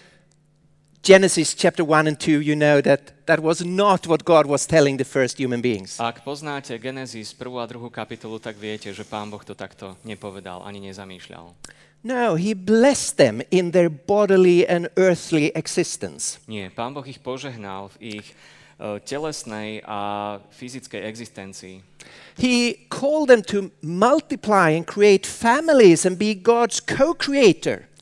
Genesis 1.04 1.52
chapter 1.52 1.84
1 1.84 2.06
and 2.06 2.18
2, 2.18 2.40
you 2.40 2.56
know 2.56 2.80
that 2.80 3.12
that 3.26 3.40
was 3.40 3.62
not 3.62 4.06
what 4.06 4.24
God 4.24 4.46
was 4.46 4.64
telling 4.64 4.96
the 4.96 5.04
first 5.04 5.36
human 5.36 5.60
beings. 5.60 6.00
Ak 6.00 6.24
poznáte 6.24 6.80
Genesis 6.80 7.36
1. 7.36 7.44
a 7.60 7.68
2. 7.68 7.92
kapitolu, 7.92 8.40
tak 8.40 8.56
viete, 8.56 8.88
že 8.88 9.04
Pán 9.04 9.28
Boh 9.28 9.44
to 9.44 9.52
takto 9.52 10.00
nepovedal 10.00 10.64
ani 10.64 10.80
nezamýšľal. 10.88 11.52
No, 12.08 12.40
he 12.40 12.56
blessed 12.56 13.20
them 13.20 13.44
in 13.52 13.76
their 13.76 13.92
bodily 13.92 14.64
and 14.64 14.88
earthly 14.96 15.52
existence. 15.52 16.40
Nie, 16.48 16.72
Pán 16.72 16.96
Boh 16.96 17.04
ich 17.04 17.20
požehnal 17.20 17.92
v 18.00 18.24
ich 18.24 18.32
e, 18.80 18.96
telesnej 19.04 19.84
a 19.84 20.40
fyzickej 20.56 21.04
existencii. 21.04 21.84
He 22.40 22.88
called 22.88 23.28
them 23.28 23.44
to 23.52 23.68
multiply 23.84 24.72
and 24.72 24.88
create 24.88 25.28
families 25.28 26.08
and 26.08 26.16
be 26.16 26.32
God's 26.32 26.80
co 26.80 27.12
creator. 27.12 27.92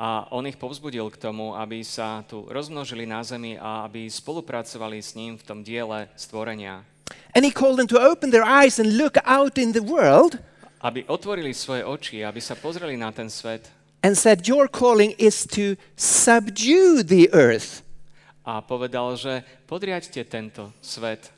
A 0.00 0.24
on 0.32 0.48
ich 0.48 0.56
povzbudil 0.56 1.12
k 1.12 1.20
tomu, 1.20 1.52
aby 1.52 1.84
sa 1.84 2.24
tu 2.24 2.48
rozmnožili 2.48 3.04
na 3.04 3.20
zemi 3.20 3.60
a 3.60 3.84
aby 3.84 4.08
spolupracovali 4.08 4.96
s 4.96 5.12
ním 5.12 5.36
v 5.36 5.44
tom 5.44 5.60
diele 5.60 6.08
stvorenia. 6.16 6.88
And 7.36 7.44
he 7.44 7.52
called 7.52 7.76
them 7.76 7.90
to 7.92 8.00
open 8.00 8.32
their 8.32 8.46
eyes 8.46 8.80
and 8.80 8.96
look 8.96 9.20
out 9.28 9.60
in 9.60 9.76
the 9.76 9.84
world 9.84 10.40
Aby 10.80 11.04
otvorili 11.04 11.52
svoje 11.52 11.84
oči, 11.84 12.24
aby 12.24 12.40
sa 12.40 12.56
pozreli 12.56 12.96
na 12.96 13.12
ten 13.12 13.28
svet 13.28 13.68
and 14.00 14.16
said, 14.16 14.48
Your 14.48 14.64
calling 14.64 15.12
is 15.20 15.44
to 15.52 15.76
subdue 16.00 17.04
the 17.04 17.28
earth. 17.36 17.84
a 18.44 18.64
povedal, 18.64 19.14
že 19.14 19.44
podriaďte 19.68 20.24
tento 20.26 20.72
svet. 20.80 21.30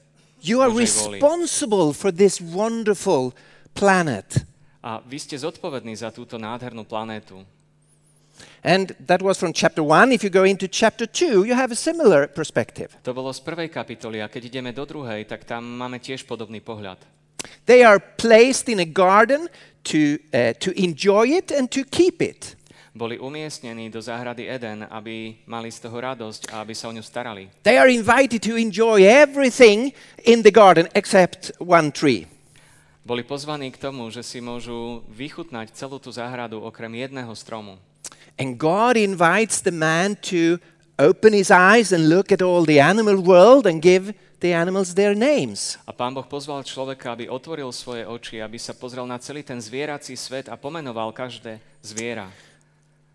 You 0.43 0.63
are 0.63 0.71
responsible 0.71 1.95
for 1.95 2.11
this 2.11 2.39
wonderful 2.39 3.35
planet. 3.75 4.43
A 4.83 4.99
vy 5.03 5.19
ste 5.19 5.39
zodpovední 5.39 5.95
za 5.95 6.11
túto 6.11 6.39
nádhernú 6.39 6.83
planétu. 6.83 7.47
And 8.63 8.95
that 9.07 9.23
was 9.23 9.39
from 9.43 9.53
chapter 9.53 9.83
1. 9.83 10.13
If 10.13 10.23
you 10.23 10.31
go 10.31 10.45
into 10.45 10.69
chapter 10.71 11.05
2, 11.05 11.45
you 11.45 11.55
have 11.55 11.73
a 11.73 11.77
similar 11.77 12.31
perspective. 12.31 12.95
To 13.03 13.11
bolo 13.11 13.35
z 13.35 13.43
prvej 13.43 13.69
kapitoly 13.75 14.23
a 14.23 14.31
keď 14.31 14.55
ideme 14.55 14.71
do 14.71 14.87
druhej, 14.87 15.27
tak 15.27 15.43
tam 15.43 15.67
máme 15.67 15.99
tiež 15.99 16.23
podobný 16.23 16.63
pohľad. 16.63 17.03
They 17.67 17.83
are 17.83 17.99
placed 17.99 18.71
in 18.71 18.79
a 18.79 18.87
garden 18.87 19.51
to, 19.91 20.23
uh, 20.31 20.55
to 20.63 20.71
enjoy 20.79 21.35
it 21.35 21.51
and 21.51 21.67
to 21.75 21.83
keep 21.83 22.23
it. 22.23 22.55
Boli 22.95 23.19
umiestnení 23.19 23.91
do 23.91 23.99
záhrady 23.99 24.47
Eden, 24.47 24.87
aby 24.91 25.43
mali 25.51 25.73
z 25.73 25.89
toho 25.89 25.99
radosť 25.99 26.55
a 26.55 26.63
aby 26.63 26.77
sa 26.77 26.87
o 26.87 26.95
ňu 26.95 27.03
starali. 27.03 27.51
They 27.67 27.81
are 27.81 27.91
invited 27.91 28.47
to 28.47 28.55
enjoy 28.55 29.03
everything 29.03 29.91
in 30.23 30.47
the 30.47 30.55
garden 30.55 30.87
except 30.95 31.51
one 31.59 31.91
tree. 31.91 32.31
Boli 33.03 33.27
pozvaní 33.27 33.75
k 33.75 33.83
tomu, 33.83 34.07
že 34.15 34.23
si 34.23 34.39
môžu 34.39 35.03
vychutnať 35.11 35.75
celú 35.75 35.99
tú 35.99 36.15
záhradu 36.15 36.63
okrem 36.63 36.95
jedného 36.95 37.35
stromu. 37.35 37.81
And 38.39 38.59
God 38.59 38.97
invites 38.97 39.61
the 39.61 39.75
man 39.75 40.17
to 40.33 40.59
open 40.99 41.33
his 41.33 41.51
eyes 41.51 41.93
and 41.93 42.09
look 42.09 42.33
at 42.33 42.43
all 42.43 42.65
the 42.65 42.81
animal 42.81 43.21
world 43.21 43.67
and 43.67 43.83
give 43.83 44.15
the 44.41 44.53
animals 44.53 44.95
their 44.95 45.15
names. 45.15 45.79
A 45.87 45.95
pán 45.95 46.13
Boh 46.13 46.27
pozval 46.27 46.67
človeka, 46.67 47.15
aby 47.15 47.31
otvoril 47.31 47.71
svoje 47.71 48.03
oči, 48.03 48.43
aby 48.43 48.59
sa 48.59 48.75
pozrel 48.75 49.07
na 49.07 49.17
celý 49.23 49.47
ten 49.47 49.63
zvierací 49.63 50.19
svet 50.19 50.51
a 50.51 50.59
pomenoval 50.59 51.15
každé 51.15 51.63
zviera. 51.81 52.27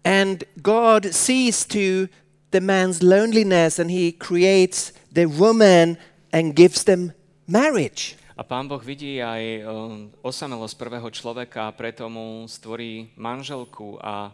And 0.07 0.47
God 0.55 1.11
sees 1.11 1.67
to 1.67 2.07
the 2.55 2.63
man's 2.63 3.03
loneliness 3.03 3.75
and 3.75 3.91
he 3.91 4.15
creates 4.15 4.95
the 5.11 5.27
woman 5.27 5.99
and 6.31 6.55
gives 6.55 6.87
them 6.87 7.11
marriage. 7.43 8.15
A 8.37 8.45
pán 8.45 8.69
Boh 8.71 8.79
vidí 8.79 9.19
aj 9.19 9.65
um, 9.65 10.13
osamelosť 10.21 10.75
prvého 10.77 11.09
človeka 11.11 11.67
a 11.67 11.75
preto 11.75 12.07
mu 12.07 12.45
stvorí 12.45 13.11
manželku 13.17 13.97
a 13.99 14.31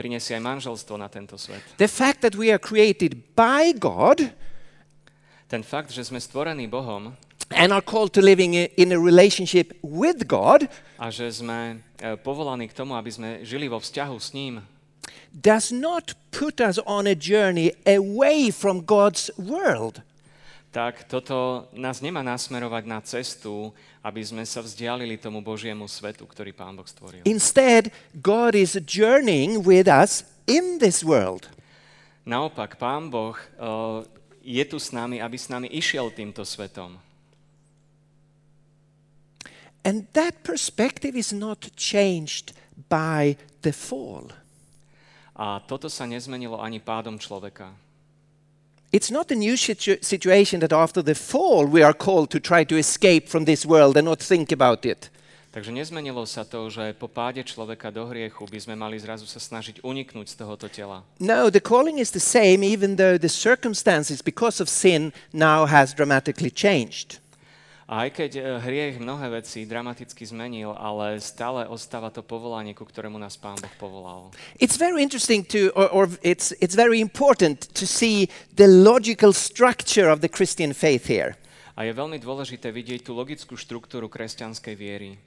prinesie 0.00 0.40
aj 0.40 0.40
manželstvo 0.40 0.96
na 0.96 1.12
tento 1.12 1.36
svet. 1.36 1.60
The 1.76 1.92
fact 1.92 2.24
that 2.24 2.32
we 2.32 2.48
are 2.48 2.56
created 2.56 3.36
by 3.36 3.76
God 3.76 4.32
Ten 5.50 5.66
fakt, 5.66 5.90
že 5.90 6.06
sme 6.06 6.22
stvorení 6.22 6.70
Bohom 6.70 7.12
and 7.50 7.74
are 7.74 7.82
called 7.82 8.14
to 8.14 8.22
living 8.22 8.54
in 8.54 8.94
a 8.94 9.00
relationship 9.02 9.74
with 9.82 10.24
God 10.24 10.70
a 10.96 11.10
že 11.10 11.42
sme 11.42 11.82
e, 11.98 12.14
povolaní 12.22 12.70
k 12.70 12.76
tomu, 12.78 12.94
aby 12.94 13.10
sme 13.10 13.28
žili 13.42 13.66
vo 13.66 13.82
vzťahu 13.82 14.16
s 14.16 14.30
ním, 14.30 14.62
does 15.34 15.74
not 15.74 16.14
put 16.30 16.62
us 16.62 16.78
on 16.86 17.10
a 17.10 17.18
journey 17.18 17.74
away 17.82 18.54
from 18.54 18.86
God's 18.86 19.28
world. 19.36 20.00
tak 20.70 21.10
toto 21.10 21.66
nás 21.74 21.98
nemá 21.98 22.22
nasmerovať 22.22 22.84
na 22.86 23.02
cestu, 23.02 23.74
aby 24.00 24.24
sme 24.24 24.44
sa 24.48 24.64
vzdialili 24.64 25.20
tomu 25.20 25.44
Božiemu 25.44 25.84
svetu, 25.84 26.24
ktorý 26.24 26.56
Pán 26.56 26.72
Boh 26.72 26.88
stvoril. 26.88 27.20
Instead, 27.28 27.92
God 28.16 28.56
is 28.56 28.80
journeying 28.88 29.60
with 29.60 29.84
us 29.84 30.24
in 30.48 30.80
this 30.80 31.04
world. 31.04 31.52
Naopak, 32.24 32.80
Pán 32.80 33.12
Boh 33.12 33.36
uh, 33.60 34.00
je 34.40 34.64
tu 34.64 34.80
s 34.80 34.92
nami, 34.92 35.20
aby 35.20 35.36
s 35.36 35.52
nami 35.52 35.68
išiel 35.68 36.08
týmto 36.12 36.44
svetom. 36.48 36.96
And 39.80 40.08
that 40.12 40.44
perspective 40.44 41.16
is 41.16 41.32
not 41.32 41.72
changed 41.76 42.52
by 42.92 43.36
the 43.64 43.72
fall. 43.72 44.28
A 45.32 45.60
toto 45.64 45.88
sa 45.88 46.04
nezmenilo 46.04 46.60
ani 46.60 46.84
pádom 46.84 47.16
človeka. 47.16 47.72
It's 48.92 49.10
not 49.10 49.30
a 49.30 49.36
new 49.36 49.56
situ- 49.56 50.02
situation 50.02 50.58
that 50.60 50.72
after 50.72 51.00
the 51.00 51.14
fall 51.14 51.64
we 51.64 51.80
are 51.80 51.94
called 51.94 52.30
to 52.30 52.40
try 52.40 52.64
to 52.64 52.76
escape 52.76 53.28
from 53.28 53.44
this 53.44 53.64
world 53.64 53.96
and 53.96 54.04
not 54.06 54.18
think 54.18 54.50
about 54.50 54.84
it. 54.84 55.10
Takže 55.54 55.70
nezmenilo 55.70 56.26
sa 56.26 56.42
to, 56.42 56.66
že 56.70 56.94
po 56.98 57.06
páde 57.06 57.42
človeka 57.46 57.90
do 57.94 58.06
hriechu 58.10 58.46
by 58.50 58.58
sme 58.58 58.74
mali 58.74 58.98
zrazu 58.98 59.30
sa 59.30 59.38
snažiť 59.38 59.82
uniknúť 59.86 60.26
z 60.26 60.34
tohoto 60.38 60.66
tela. 60.66 61.06
No, 61.22 61.50
the 61.50 61.62
calling 61.62 62.02
is 62.02 62.10
the 62.10 62.22
same, 62.22 62.66
even 62.66 62.98
though 62.98 63.14
the 63.14 63.30
circumstances 63.30 64.22
because 64.26 64.58
of 64.58 64.66
sin 64.66 65.14
now 65.30 65.70
has 65.70 65.94
dramatically 65.94 66.50
changed. 66.50 67.19
A 67.90 68.06
aj 68.06 68.22
keď 68.22 68.30
e, 68.38 68.42
hriech 68.62 69.02
mnohé 69.02 69.42
veci 69.42 69.66
dramaticky 69.66 70.22
zmenil, 70.22 70.70
ale 70.78 71.18
stále 71.18 71.66
ostáva 71.66 72.14
to 72.14 72.22
povolanie, 72.22 72.70
ku 72.70 72.86
ktorému 72.86 73.18
nás 73.18 73.34
Pán 73.34 73.58
Boh 73.58 73.74
povolal. 73.82 74.30
It's 74.62 74.78
very 74.78 75.02
interesting 75.02 75.42
to, 75.50 75.74
or, 75.74 75.90
or 75.90 76.04
it's, 76.22 76.54
it's 76.62 76.78
very 76.78 77.02
important 77.02 77.66
to 77.74 77.90
see 77.90 78.30
the 78.54 78.70
logical 78.70 79.34
structure 79.34 80.06
of 80.06 80.22
the 80.22 80.30
Christian 80.30 80.70
faith 80.70 81.10
here. 81.10 81.34
A 81.74 81.82
je 81.82 81.90
veľmi 81.90 82.22
dôležité 82.22 82.70
vidieť 82.70 83.02
tú 83.02 83.18
logickú 83.18 83.58
štruktúru 83.58 84.06
kresťanskej 84.06 84.74
viery. 84.78 85.18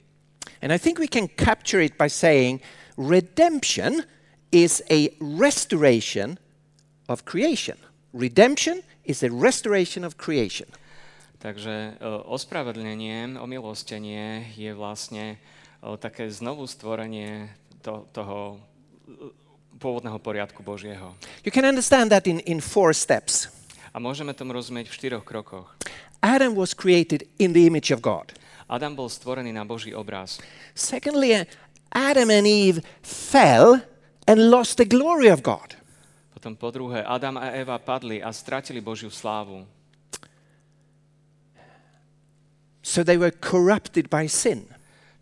And 0.64 0.72
I 0.72 0.80
think 0.80 0.96
we 0.96 1.10
can 1.10 1.28
capture 1.28 1.84
it 1.84 2.00
by 2.00 2.08
saying 2.08 2.64
redemption 2.96 4.08
is 4.48 4.80
a 4.88 5.12
restoration 5.20 6.40
of 7.12 7.28
creation. 7.28 7.76
Redemption 8.16 8.80
is 9.04 9.20
a 9.20 9.28
restoration 9.28 10.00
of 10.00 10.16
creation. 10.16 10.72
Takže 11.44 12.00
e, 12.00 12.08
ospravedlnenie, 12.24 13.36
omilostenie 13.36 14.48
je 14.56 14.72
vlastne 14.72 15.36
e, 15.36 15.36
také 16.00 16.32
znovu 16.32 16.64
stvorenie 16.64 17.52
to, 17.84 18.08
toho 18.16 18.56
e, 18.56 19.28
pôvodného 19.76 20.16
poriadku 20.24 20.64
Božieho. 20.64 21.12
You 21.44 21.52
can 21.52 21.68
understand 21.68 22.08
that 22.16 22.24
in, 22.24 22.40
in 22.48 22.64
four 22.64 22.96
steps. 22.96 23.52
A 23.92 24.00
môžeme 24.00 24.32
tomu 24.32 24.56
rozumieť 24.56 24.88
v 24.88 24.96
štyroch 24.96 25.24
krokoch. 25.28 25.76
Adam 26.24 26.56
was 26.56 26.72
created 26.72 27.28
in 27.36 27.52
the 27.52 27.68
image 27.68 27.92
of 27.92 28.00
God. 28.00 28.32
Adam 28.64 28.96
bol 28.96 29.12
stvorený 29.12 29.52
na 29.52 29.68
Boží 29.68 29.92
obraz. 29.92 30.40
Secondly, 30.72 31.44
Adam 31.92 32.32
and 32.32 32.48
Eve 32.48 32.80
fell 33.04 33.84
and 34.24 34.48
lost 34.48 34.80
the 34.80 34.88
glory 34.88 35.28
of 35.28 35.44
God. 35.44 35.76
Potom 36.32 36.56
po 36.56 36.72
druhé, 36.72 37.04
Adam 37.04 37.36
a 37.36 37.52
Eva 37.52 37.76
padli 37.76 38.24
a 38.24 38.32
stratili 38.32 38.80
Božiu 38.80 39.12
slávu. 39.12 39.68
So 42.84 43.00
they 43.00 43.16
were 43.16 43.32
corrupted 43.32 44.12
by 44.12 44.28
sin 44.28 44.68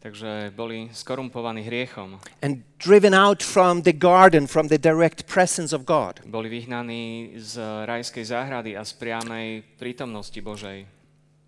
Takže 0.02 0.50
boli 0.58 0.90
skorumpovaní 0.90 1.62
hriechom. 1.62 2.18
and 2.42 2.66
driven 2.78 3.14
out 3.14 3.42
from 3.42 3.82
the 3.82 3.92
garden, 3.94 4.46
from 4.46 4.66
the 4.66 4.78
direct 4.78 5.30
presence 5.30 5.70
of 5.70 5.86
God. 5.86 6.20
Boli 6.26 6.50
vyhnaní 6.50 7.30
z 7.38 7.60
rajskej 7.86 8.24
záhrady 8.24 8.76
a 8.76 8.84
z 8.84 8.92
priamej 8.92 9.62
prítomnosti 9.78 10.40
Božej. 10.42 10.86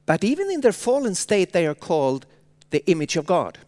But 0.07 0.22
even 0.22 0.50
in 0.55 0.61
their 0.61 0.72
fallen 0.72 1.14
state, 1.14 1.50
they 1.50 1.66
are 1.66 1.74
called 1.74 2.27
the 2.70 2.79
image 2.87 3.18
of 3.18 3.27
God. 3.27 3.59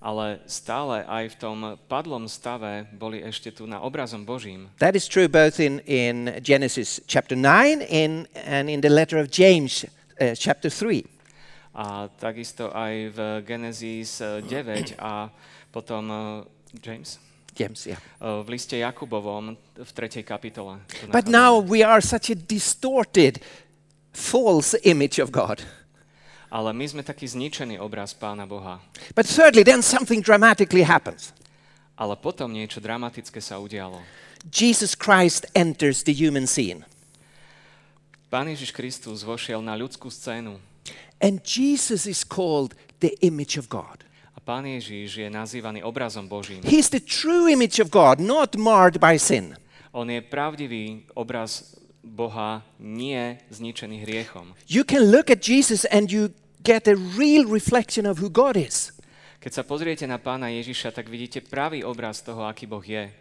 Ale 0.00 0.40
stále 0.48 1.04
aj 1.04 1.28
v 1.28 1.36
tom 1.36 1.58
padlom 1.88 2.24
stave 2.24 2.88
boli 2.96 3.20
ešte 3.20 3.52
tu 3.52 3.68
na 3.68 3.84
obrazom 3.84 4.24
Božím. 4.24 4.72
That 4.80 4.96
is 4.96 5.04
true 5.04 5.28
both 5.28 5.60
in, 5.60 5.84
in 5.84 6.32
Genesis 6.40 7.04
chapter 7.04 7.36
9 7.36 7.84
in, 7.84 8.24
and 8.48 8.72
in 8.72 8.80
the 8.80 8.88
letter 8.88 9.20
of 9.20 9.28
James 9.28 9.84
uh, 10.16 10.32
chapter 10.32 10.72
3. 10.72 11.19
A 11.70 12.10
takisto 12.18 12.74
aj 12.74 12.94
v 13.14 13.18
Genesis 13.46 14.18
eh, 14.18 14.42
9 14.42 14.98
a 14.98 15.30
potom 15.70 16.02
eh, 16.10 16.18
James? 16.82 17.22
James, 17.54 17.86
yeah. 17.86 18.00
Eh, 18.18 18.42
v 18.42 18.48
liste 18.50 18.74
Jakubovom 18.74 19.54
v 19.78 19.90
3. 19.90 20.26
kapitole. 20.26 20.82
But 21.14 21.30
now 21.30 21.62
we 21.62 21.86
are 21.86 22.02
such 22.02 22.30
a 22.30 22.36
distorted, 22.36 23.38
false 24.10 24.74
image 24.82 25.22
of 25.22 25.30
God. 25.30 25.62
Ale 26.50 26.74
my 26.74 26.82
sme 26.82 27.06
taký 27.06 27.30
zničený 27.30 27.78
obraz 27.78 28.10
Pána 28.10 28.42
Boha. 28.42 28.82
But 29.14 29.30
thirdly, 29.30 29.62
then 29.62 29.86
something 29.86 30.18
dramatically 30.18 30.82
happens. 30.82 31.30
Ale 31.94 32.18
potom 32.18 32.50
niečo 32.50 32.82
dramatické 32.82 33.38
sa 33.38 33.62
udialo. 33.62 34.02
Jesus 34.50 34.98
Christ 34.98 35.46
enters 35.54 36.02
the 36.02 36.16
human 36.16 36.50
scene. 36.50 36.82
Pán 38.26 38.50
Ježiš 38.50 38.74
Kristus 38.74 39.22
vošiel 39.22 39.62
na 39.62 39.78
ľudskú 39.78 40.10
scénu 40.10 40.58
And 41.20 41.44
Jesus 41.44 42.06
is 42.06 42.24
called 42.24 42.74
the 43.00 43.16
image 43.20 43.58
of 43.60 43.68
God. 43.68 44.04
a 44.36 44.40
Pán 44.40 44.64
Ježiš 44.64 45.20
je 45.20 45.28
nazývaný 45.28 45.84
obrazom 45.84 46.24
Božím. 46.24 46.64
He's 46.64 46.88
the 46.88 47.02
true 47.02 47.44
image 47.52 47.76
of 47.76 47.92
God, 47.92 48.20
not 48.20 48.56
marred 48.56 48.96
by 48.96 49.20
sin. 49.20 49.52
On 49.92 50.08
je 50.08 50.20
pravdivý 50.24 51.04
obraz 51.12 51.76
Boha, 52.00 52.64
nie 52.80 53.36
zničený 53.52 54.00
hriechom. 54.00 54.56
You 54.64 54.88
can 54.88 55.12
look 55.12 55.28
at 55.28 55.44
Jesus 55.44 55.84
and 55.92 56.08
you 56.08 56.32
get 56.64 56.88
a 56.88 56.96
real 56.96 57.44
reflection 57.44 58.08
of 58.08 58.24
who 58.24 58.32
God 58.32 58.56
is. 58.56 58.96
Keď 59.40 59.52
sa 59.52 59.64
pozriete 59.64 60.04
na 60.08 60.16
Pána 60.16 60.48
Ježiša, 60.52 60.92
tak 60.92 61.08
vidíte 61.08 61.44
pravý 61.44 61.84
obraz 61.84 62.24
toho, 62.24 62.44
aký 62.48 62.64
Boh 62.64 62.84
je. 62.84 63.12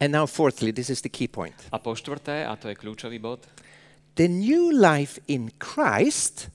And 0.00 0.10
now, 0.10 0.26
fourthly, 0.26 0.72
this 0.72 0.90
is 0.90 1.00
the 1.00 1.12
key 1.12 1.28
point. 1.28 1.56
A 1.72 1.78
po 1.78 1.94
štvrté, 1.94 2.44
a 2.44 2.56
to 2.58 2.68
je 2.68 2.76
kľúčový 2.76 3.22
bod, 3.22 3.44
The 4.14 4.28
new 4.28 4.68
life 4.68 5.16
in 5.26 5.52
Christ 5.58 6.48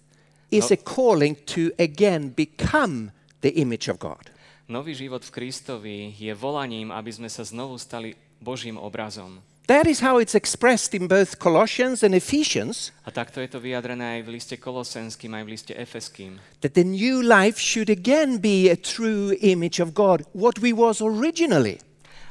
is 0.53 0.69
a 0.69 0.77
No. 0.77 0.83
calling 0.85 1.35
to 1.57 1.73
again 1.77 2.29
become 2.29 3.11
the 3.41 3.49
image 3.57 3.89
of 3.89 3.97
God. 3.97 4.29
nový 4.67 4.93
život 4.93 5.23
v 5.23 5.31
Kristovi 5.31 5.97
je 6.13 6.33
volaním, 6.35 6.91
aby 6.91 7.07
sme 7.09 7.31
sa 7.31 7.41
znovu 7.41 7.79
stali 7.79 8.13
Božím 8.43 8.75
obrazom. 8.77 9.39
That 9.67 9.83
is 9.83 9.99
how 9.99 10.15
it's 10.19 10.31
expressed 10.35 10.95
in 10.95 11.11
both 11.11 11.39
Colossians 11.43 11.99
and 11.99 12.15
Ephesians 12.15 12.95
A 13.03 13.11
takto 13.11 13.43
je 13.43 13.51
to 13.51 13.59
vyjadrené 13.59 14.19
aj 14.19 14.21
v 14.23 14.29
liste 14.39 14.55
Kolosenským, 14.55 15.35
aj 15.35 15.43
v 15.43 15.49
liste 15.51 15.73
Efeským. 15.75 16.39
that 16.63 16.71
the 16.75 16.87
new 16.87 17.19
life 17.19 17.59
should 17.59 17.89
again 17.91 18.39
be 18.39 18.71
a 18.71 18.79
true 18.79 19.35
image 19.43 19.83
of 19.83 19.91
God, 19.91 20.23
what 20.31 20.59
we 20.63 20.71
was 20.71 21.03
originally. 21.03 21.79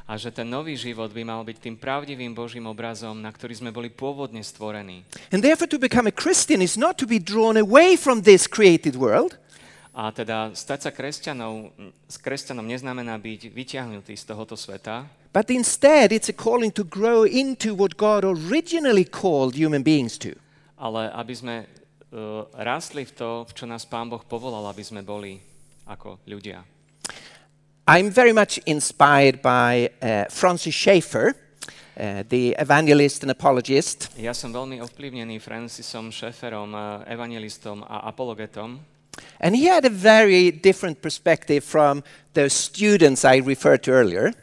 A 0.07 0.15
že 0.15 0.31
ten 0.31 0.47
nový 0.47 0.79
život 0.79 1.11
by 1.11 1.27
mal 1.27 1.43
byť 1.43 1.59
tým 1.59 1.75
pravdivým 1.75 2.31
Božím 2.31 2.63
obrazom, 2.71 3.19
na 3.19 3.27
ktorý 3.27 3.59
sme 3.59 3.75
boli 3.75 3.91
pôvodne 3.91 4.39
stvorení. 4.39 5.03
And 5.35 5.43
therefore, 5.43 5.67
to 5.67 5.75
become 5.75 6.07
a 6.07 6.15
Christian 6.15 6.63
is 6.63 6.79
not 6.79 6.95
to 6.97 7.05
be 7.05 7.19
drawn 7.19 7.59
away 7.59 7.99
from 7.99 8.23
this 8.23 8.47
created 8.47 8.95
world, 8.95 9.35
A 9.97 10.13
teda 10.13 10.53
stať 10.53 10.79
sa 10.85 10.91
kresťanou, 10.93 11.73
s 12.05 12.21
kresťanom 12.21 12.61
neznamená 12.69 13.17
byť 13.17 13.49
vyťahnutý 13.49 14.13
z 14.13 14.23
tohoto 14.29 14.53
sveta, 14.53 15.09
but 15.33 15.49
instead, 15.49 16.13
it's 16.13 16.29
a 16.29 16.37
calling 16.37 16.69
to 16.69 16.85
grow 16.85 17.25
into 17.25 17.73
what 17.73 17.97
God 17.97 18.21
originally 18.21 19.01
called 19.01 19.57
human 19.57 19.81
beings 19.81 20.21
to. 20.21 20.37
ale 20.77 21.09
aby 21.09 21.33
sme 21.33 21.55
uh, 21.65 22.45
rastli 22.61 23.09
v 23.09 23.11
to, 23.17 23.29
v 23.49 23.51
čo 23.57 23.65
nás 23.65 23.89
Pán 23.89 24.05
Boh 24.05 24.21
povolal, 24.21 24.69
aby 24.69 24.85
sme 24.85 25.01
boli 25.01 25.41
ako 25.89 26.21
ľudia. 26.29 26.61
I'm 27.87 28.11
very 28.11 28.33
much 28.33 28.59
inspired 28.65 29.41
by 29.41 29.89
uh, 30.01 30.25
Francis 30.27 30.75
Schaeffer, 30.75 31.31
uh, 31.95 32.23
the 32.27 32.53
evangelist 32.59 33.23
and 33.23 33.31
apologist. 33.31 34.11
Ja 34.19 34.35
som 34.35 34.51
veľmi 34.51 34.83
ovplyvnený 34.83 35.39
Francisom 35.39 36.11
Schaefferom, 36.11 36.75
uh, 36.75 37.07
evangelistom 37.07 37.87
a 37.87 38.11
apologetom. 38.11 38.83
And 39.39 39.55
he 39.55 39.71
had 39.71 39.87
a 39.87 39.89
very 39.89 40.51
different 40.51 40.99
perspective 40.99 41.63
from 41.63 42.03
the 42.35 42.51
students 42.51 43.23
I 43.23 43.39
referred 43.39 43.87
to 43.87 43.95
earlier. 43.95 44.35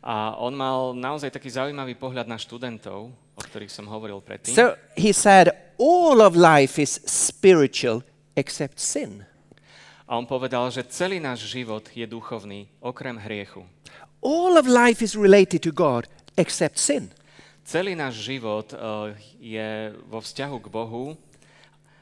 A 0.00 0.32
on 0.40 0.56
mal 0.56 0.96
naozaj 0.96 1.36
taký 1.36 1.52
zaujímavý 1.52 2.00
pohľad 2.00 2.24
na 2.24 2.40
študentov, 2.40 3.12
o 3.12 3.40
ktorých 3.44 3.68
som 3.68 3.84
hovoril 3.92 4.24
predtým. 4.24 4.56
So 4.56 4.72
he 4.96 5.12
said, 5.12 5.52
all 5.76 6.24
of 6.24 6.32
life 6.32 6.80
is 6.80 6.96
spiritual 7.04 8.00
except 8.40 8.80
sin. 8.80 9.28
A 10.06 10.14
on 10.14 10.22
povedal, 10.22 10.70
že 10.70 10.86
celý 10.86 11.18
náš 11.18 11.50
život 11.50 11.82
je 11.90 12.06
duchovný, 12.06 12.70
okrem 12.78 13.18
hriechu. 13.18 13.66
All 14.22 14.54
of 14.54 14.70
life 14.70 15.02
is 15.02 15.18
related 15.18 15.66
to 15.66 15.74
God 15.74 16.06
except 16.38 16.78
sin. 16.78 17.10
Celý 17.66 17.98
náš 17.98 18.22
život 18.22 18.70
uh, 18.70 19.10
je 19.42 19.90
vo 20.06 20.22
vzťahu 20.22 20.56
k 20.62 20.68
Bohu, 20.70 21.18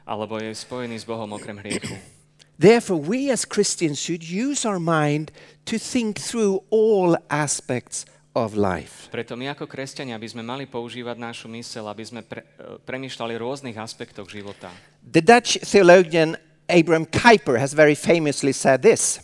alebo 0.04 0.36
je 0.36 0.52
spojený 0.52 1.00
s 1.00 1.08
Bohom 1.08 1.32
okrem 1.32 1.56
hriechu. 1.56 1.96
Therefore, 2.60 3.00
we 3.00 3.32
as 3.32 3.48
Christians 3.48 3.96
should 3.96 4.20
use 4.20 4.68
our 4.68 4.76
mind 4.76 5.32
to 5.64 5.80
think 5.80 6.20
through 6.20 6.60
all 6.68 7.16
aspects 7.32 8.04
of 8.36 8.52
life. 8.52 9.08
Preto 9.08 9.32
my 9.32 9.56
ako 9.56 9.64
kresťania 9.64 10.20
by 10.20 10.28
sme 10.28 10.44
mali 10.44 10.68
používať 10.68 11.16
našu 11.16 11.48
mysel, 11.56 11.88
aby 11.88 12.04
sme 12.04 12.20
pre, 12.20 12.44
uh, 12.60 12.76
premýšľali 12.84 13.34
rôznych 13.40 13.80
aspektoch 13.80 14.28
života. 14.28 14.68
The 15.00 15.24
Dutch 15.24 15.64
theologian 15.64 16.36
Abraham 16.68 17.06
Kuyper 17.06 17.58
has 17.58 17.72
very 17.74 17.94
famously 17.94 18.52
said 18.52 18.82
this 18.82 19.20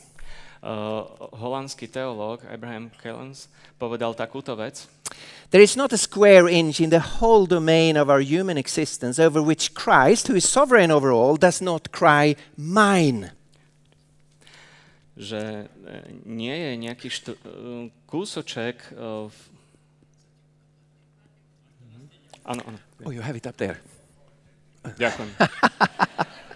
Uh, 0.61 1.09
holandský 1.41 1.89
teológ 1.89 2.45
Abraham 2.45 2.93
Kellens 3.01 3.49
povedal 3.81 4.13
takúto 4.13 4.53
vec. 4.53 4.85
There 5.49 5.65
is 5.65 5.73
not 5.73 5.89
a 5.89 5.97
square 5.97 6.53
inch 6.53 6.85
in 6.85 6.93
the 6.93 7.01
whole 7.01 7.49
domain 7.49 7.97
of 7.97 8.13
our 8.13 8.21
human 8.21 8.61
existence 8.61 9.17
over 9.17 9.41
which 9.41 9.73
Christ, 9.73 10.29
who 10.29 10.37
is 10.37 10.45
sovereign 10.45 10.93
over 10.93 11.09
all, 11.09 11.41
does 11.41 11.65
not 11.65 11.89
cry, 11.97 12.37
Mine. 12.61 13.33
že 15.17 15.65
e, 15.65 15.97
nie 16.29 16.53
je 16.53 16.71
nejaký 16.77 17.09
št- 17.09 17.41
e, 17.41 17.89
kúsoček 18.05 18.85
v... 18.97 19.37
Áno, 22.45 22.61
áno. 22.69 22.79
Oh, 23.09 23.13
you 23.13 23.25
have 23.25 23.37
it 23.37 23.49
up 23.49 23.57
there. 23.57 23.81
Ďakujem. 24.85 25.29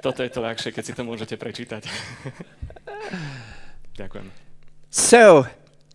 Toto 0.00 0.24
je 0.24 0.32
to 0.32 0.40
ľahšie, 0.40 0.72
keď 0.72 0.84
si 0.84 0.96
to 0.96 1.04
môžete 1.04 1.36
prečítať. 1.36 1.84
Ďakujem. 4.00 4.32
So, 4.88 5.46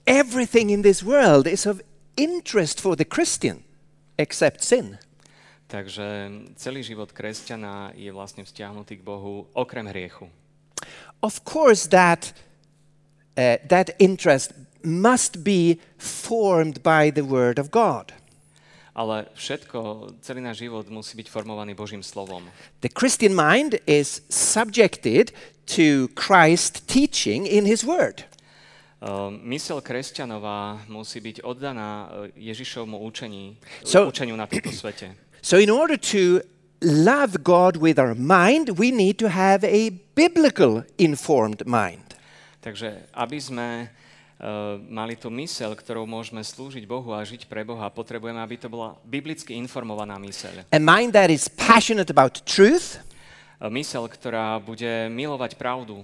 everything 0.06 0.70
in 0.70 0.86
this 0.86 1.02
world 1.02 1.50
is 1.50 1.65
of 1.65 1.82
interest 2.15 2.80
for 2.80 2.96
the 2.96 3.04
Christian 3.04 3.65
except 4.18 4.63
sin. 4.63 5.02
Takže 5.65 6.30
celý 6.56 6.86
život 6.86 7.10
kresťana 7.10 7.98
je 7.98 8.13
vlastne 8.13 8.46
vzťahnutý 8.46 9.02
k 9.02 9.04
Bohu 9.04 9.50
okrem 9.58 9.89
hriechu. 9.89 10.30
Of 11.26 11.41
course, 11.41 11.89
that, 11.89 12.38
uh, 13.34 13.58
that 13.65 13.98
interest 13.98 14.54
must 14.86 15.41
be 15.41 15.82
formed 15.98 16.86
by 16.86 17.10
the 17.10 17.26
Word 17.26 17.58
of 17.58 17.74
God. 17.74 18.13
Ale 18.96 19.28
všetko, 19.36 20.08
celý 20.24 20.40
náš 20.40 20.64
život 20.64 20.88
musí 20.88 21.20
byť 21.20 21.28
formovaný 21.28 21.76
Božím 21.76 22.00
slovom. 22.00 22.48
The 22.80 22.88
Christian 22.88 23.36
mind 23.36 23.76
is 23.84 24.24
subjected 24.32 25.36
to 25.76 26.08
Christ's 26.16 26.80
teaching 26.88 27.44
in 27.44 27.68
His 27.68 27.84
Word. 27.84 28.24
Uh, 29.04 29.30
mysel 29.44 29.84
kresťanová 29.84 30.88
musí 30.88 31.20
byť 31.20 31.44
oddaná 31.44 32.08
uh, 32.08 32.32
Ježišovmu 32.40 32.96
učení, 33.04 33.60
So- 33.84 34.08
učeniu 34.08 34.40
na 34.40 34.48
tomto 34.48 34.72
svete. 34.72 35.12
So, 35.46 35.62
in 35.62 35.70
order 35.70 35.94
to 36.10 36.42
love 36.82 37.46
God 37.46 37.78
with 37.78 38.00
our 38.02 38.16
mind, 38.18 38.82
we 38.82 38.90
need 38.90 39.22
to 39.22 39.30
have 39.30 39.62
a 39.62 39.94
biblical 40.18 40.82
informed 40.98 41.62
mind. 41.70 42.18
Takže 42.66 43.06
aby 43.14 43.38
sme 43.38 43.94
mali 44.91 45.15
tú 45.15 45.32
mysel, 45.32 45.71
ktorou 45.71 46.04
môžeme 46.04 46.43
slúžiť 46.43 46.84
Bohu 46.84 47.15
a 47.15 47.24
žiť 47.24 47.48
pre 47.48 47.63
Boha, 47.63 47.88
potrebujeme, 47.88 48.39
aby 48.43 48.60
to 48.60 48.67
bola 48.67 49.00
biblicky 49.08 49.56
informovaná 49.56 50.19
myseľ. 50.19 50.67
A 50.69 50.80
mind 50.80 51.15
that 51.15 51.32
is 51.32 51.48
passionate 51.48 52.12
about 52.12 52.43
truth, 52.43 53.00
Uh, 53.56 53.71
Mysel, 53.71 54.04
ktorá 54.12 54.60
bude 54.60 55.08
milovať 55.08 55.56
pravdu 55.56 56.04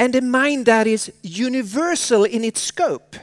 and 0.00 0.16
a 0.16 0.24
mind 0.24 0.64
that 0.64 0.88
is 0.88 1.12
universal 1.20 2.24
in 2.24 2.40
its 2.40 2.64
scope. 2.64 3.20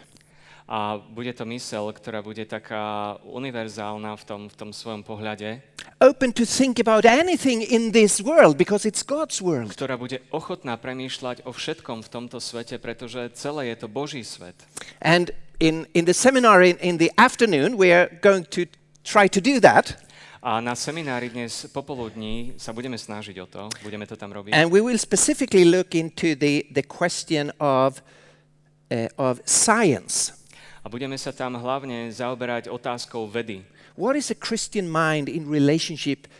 A 0.67 0.99
bude 0.99 1.31
to 1.31 1.47
mysel, 1.47 1.87
ktorá 1.95 2.19
bude 2.19 2.43
taká 2.43 3.15
univerzálna 3.23 4.19
v 4.19 4.23
tom, 4.27 4.41
v 4.51 4.55
tom 4.55 4.69
svojom 4.75 5.01
pohľade, 5.07 5.63
Open 5.97 6.29
to 6.29 6.45
think 6.45 6.77
about 6.77 7.09
anything 7.09 7.65
in 7.65 7.89
this 7.89 8.21
world 8.21 8.53
because 8.53 8.85
it's 8.85 9.01
God's 9.01 9.41
world. 9.41 9.73
ktorá 9.73 9.97
bude 9.97 10.21
ochotná 10.29 10.77
premýšľať 10.77 11.47
o 11.47 11.55
všetkom 11.55 12.05
v 12.05 12.09
tomto 12.11 12.37
svete, 12.37 12.77
pretože 12.77 13.33
celé 13.33 13.73
je 13.73 13.75
to 13.81 13.87
Boží 13.89 14.21
svet. 14.21 14.53
And 15.01 15.33
in, 15.57 15.89
in 15.97 16.05
the 16.05 16.13
seminar 16.13 16.61
in, 16.61 16.77
in 16.85 17.01
the 17.01 17.09
afternoon, 17.17 17.81
we 17.81 17.89
are 17.89 18.13
going 18.21 18.45
to 18.53 18.69
try 19.01 19.25
to 19.25 19.41
do 19.41 19.57
that. 19.63 19.97
A 20.43 20.61
na 20.61 20.77
seminári 20.77 21.33
dnes 21.33 21.65
popoludní 21.73 22.53
sa 22.61 22.69
budeme 22.69 22.93
snažiť 22.93 23.35
o 23.41 23.47
to, 23.49 23.61
budeme 23.81 24.05
to 24.05 24.13
tam 24.13 24.29
robiť. 24.29 24.53
And 24.53 24.69
we 24.69 24.85
will 24.85 25.01
specifically 25.01 25.65
look 25.65 25.97
into 25.97 26.37
the, 26.37 26.69
the 26.69 26.85
question 26.85 27.49
of, 27.57 28.05
uh, 28.93 29.09
of 29.17 29.41
science. 29.49 30.37
A 30.87 30.89
budeme 30.89 31.19
sa 31.19 31.35
tam 31.35 31.59
hlavne 31.59 32.07
zaoberať 32.15 32.71
otázkou 32.71 33.27
vedy. 33.27 33.59
What 33.99 34.15
is 34.15 34.31
a 34.31 34.37
Christian 34.39 34.87
mind 34.87 35.27
in 35.27 35.43
relationship 35.43 36.31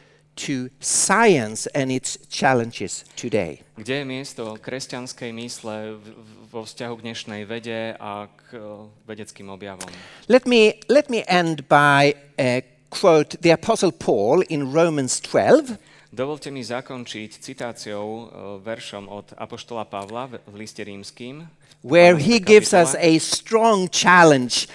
to 0.47 0.71
science 0.79 1.67
and 1.75 1.91
its 1.91 2.15
challenges 2.31 3.03
today? 3.19 3.59
Kde 3.75 3.99
je 3.99 4.05
miesto 4.07 4.55
kresťanskej 4.55 5.35
mysle 5.35 5.99
vo 6.47 6.63
vzťahu 6.63 6.93
k 6.95 7.01
dnešnej 7.11 7.41
vede 7.43 7.99
a 7.99 8.31
k 8.31 8.55
eh, 8.55 8.87
vedeckým 9.03 9.51
objavom? 9.51 9.91
Let 10.31 10.47
me, 10.47 10.79
let 10.87 11.11
me 11.11 11.27
end 11.27 11.67
by 11.67 12.15
uh, 12.39 12.63
quote 12.87 13.35
the 13.43 13.51
Apostle 13.51 13.91
Paul 13.91 14.47
in 14.47 14.71
Romans 14.71 15.19
12. 15.27 15.75
Dovolte 16.07 16.55
mi 16.55 16.63
zakončiť 16.63 17.43
citáciou 17.43 18.07
eh, 18.07 18.25
veršom 18.63 19.11
od 19.11 19.35
Apoštola 19.35 19.83
Pavla 19.91 20.31
v 20.31 20.55
liste 20.55 20.87
rímským, 20.87 21.43
where 21.81 22.17
he 22.17 22.39
gives 22.39 22.73
us 22.73 22.95
a 22.99 23.17
strong 23.19 23.87
challenge 23.89 24.67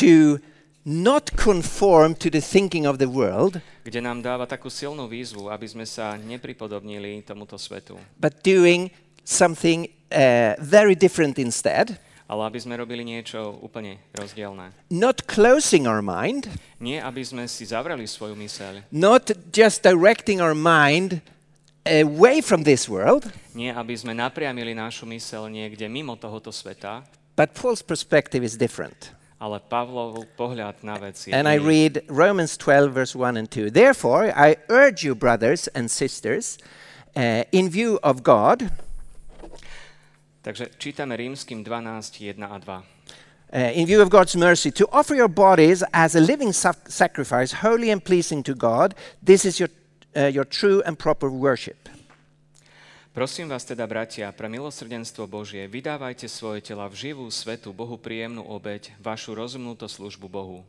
to 0.00 0.38
not 0.84 1.30
conform 1.36 2.14
to 2.16 2.30
the 2.30 2.40
thinking 2.40 2.86
of 2.86 2.98
the 2.98 3.08
world, 3.08 3.60
kde 3.84 4.00
nám 4.00 4.20
dáva 4.24 4.44
takú 4.48 4.68
silnú 4.72 5.08
výzvu, 5.08 5.48
aby 5.52 5.64
sme 5.68 5.84
sa 5.84 6.16
nepripodobnili 6.16 7.24
tomuto 7.24 7.56
svetu, 7.60 7.96
but 8.20 8.40
doing 8.44 8.88
something 9.24 9.88
uh, 10.12 10.56
very 10.60 10.96
different 10.96 11.36
instead. 11.36 11.96
ale 12.28 12.44
aby 12.44 12.60
sme 12.60 12.76
robili 12.76 13.08
niečo 13.08 13.56
úplne 13.64 13.96
rozdielne. 14.12 14.68
Not 14.92 15.24
closing 15.24 15.88
our 15.88 16.04
mind, 16.04 16.52
Nie, 16.76 17.00
aby 17.00 17.24
sme 17.24 17.48
si 17.48 17.64
zavreli 17.64 18.04
svoju 18.04 18.36
myseľ, 18.36 18.92
not 18.92 19.32
just 19.48 19.80
directing 19.80 20.36
our 20.36 20.52
mind 20.52 21.24
away 21.88 22.44
from 22.44 22.62
this 22.62 22.88
world, 22.88 23.26
nie, 23.56 23.72
aby 23.72 23.96
sme 23.96 24.12
napriamili 24.12 24.76
našu 24.76 25.08
myseľ 25.08 25.48
niekde 25.48 25.88
mimo 25.88 26.14
tohoto 26.14 26.52
sveta, 26.52 27.02
but 27.34 27.56
Paul's 27.56 27.80
perspective 27.80 28.44
is 28.44 28.54
different. 28.54 29.16
ale 29.38 29.62
Pavlov 29.62 30.26
pohľad 30.34 30.82
na 30.82 30.98
vec 30.98 31.14
je 31.14 31.30
And 31.30 31.46
I 31.46 31.62
read 31.62 32.02
Romans 32.10 32.58
12, 32.58 32.90
verse 32.90 33.14
1 33.14 33.38
and 33.38 33.46
2. 33.46 33.70
Therefore, 33.70 34.34
I 34.34 34.58
urge 34.66 35.06
you, 35.06 35.14
brothers 35.14 35.70
and 35.78 35.86
sisters, 35.86 36.58
uh, 37.14 37.46
in 37.54 37.70
view 37.70 38.02
of 38.02 38.26
God, 38.26 38.66
Takže 40.38 40.70
čítame 40.78 41.18
Rímským 41.18 41.60
12, 41.62 42.34
1 42.34 42.42
a 42.42 42.58
2. 42.58 42.82
uh, 43.52 43.70
in 43.74 43.84
view 43.86 44.00
of 44.00 44.08
God's 44.08 44.34
mercy, 44.34 44.70
to 44.70 44.88
offer 44.90 45.14
your 45.14 45.28
bodies 45.28 45.82
as 45.92 46.14
a 46.14 46.22
living 46.22 46.52
sac- 46.52 46.88
sacrifice, 46.88 47.60
holy 47.60 47.90
and 47.90 48.02
pleasing 48.02 48.42
to 48.42 48.54
God. 48.54 48.94
This 49.22 49.44
is 49.44 49.60
your, 49.60 49.68
your 50.14 50.44
true 50.44 50.82
and 50.86 50.96
proper 50.98 51.28
worship. 51.30 51.88
Prosím 53.18 53.48
vás 53.50 53.66
teda, 53.66 53.82
bratia, 53.82 54.30
pre 54.30 54.46
milosrdenstvo 54.46 55.26
Božie, 55.26 55.66
vydávajte 55.66 56.30
svoje 56.30 56.62
tela 56.62 56.86
v 56.86 56.94
živú, 56.94 57.26
svetu, 57.34 57.74
Bohu 57.74 57.98
príjemnú 57.98 58.46
obeď, 58.46 58.94
vašu 59.02 59.34
rozumnúto 59.34 59.90
službu 59.90 60.30
Bohu. 60.30 60.62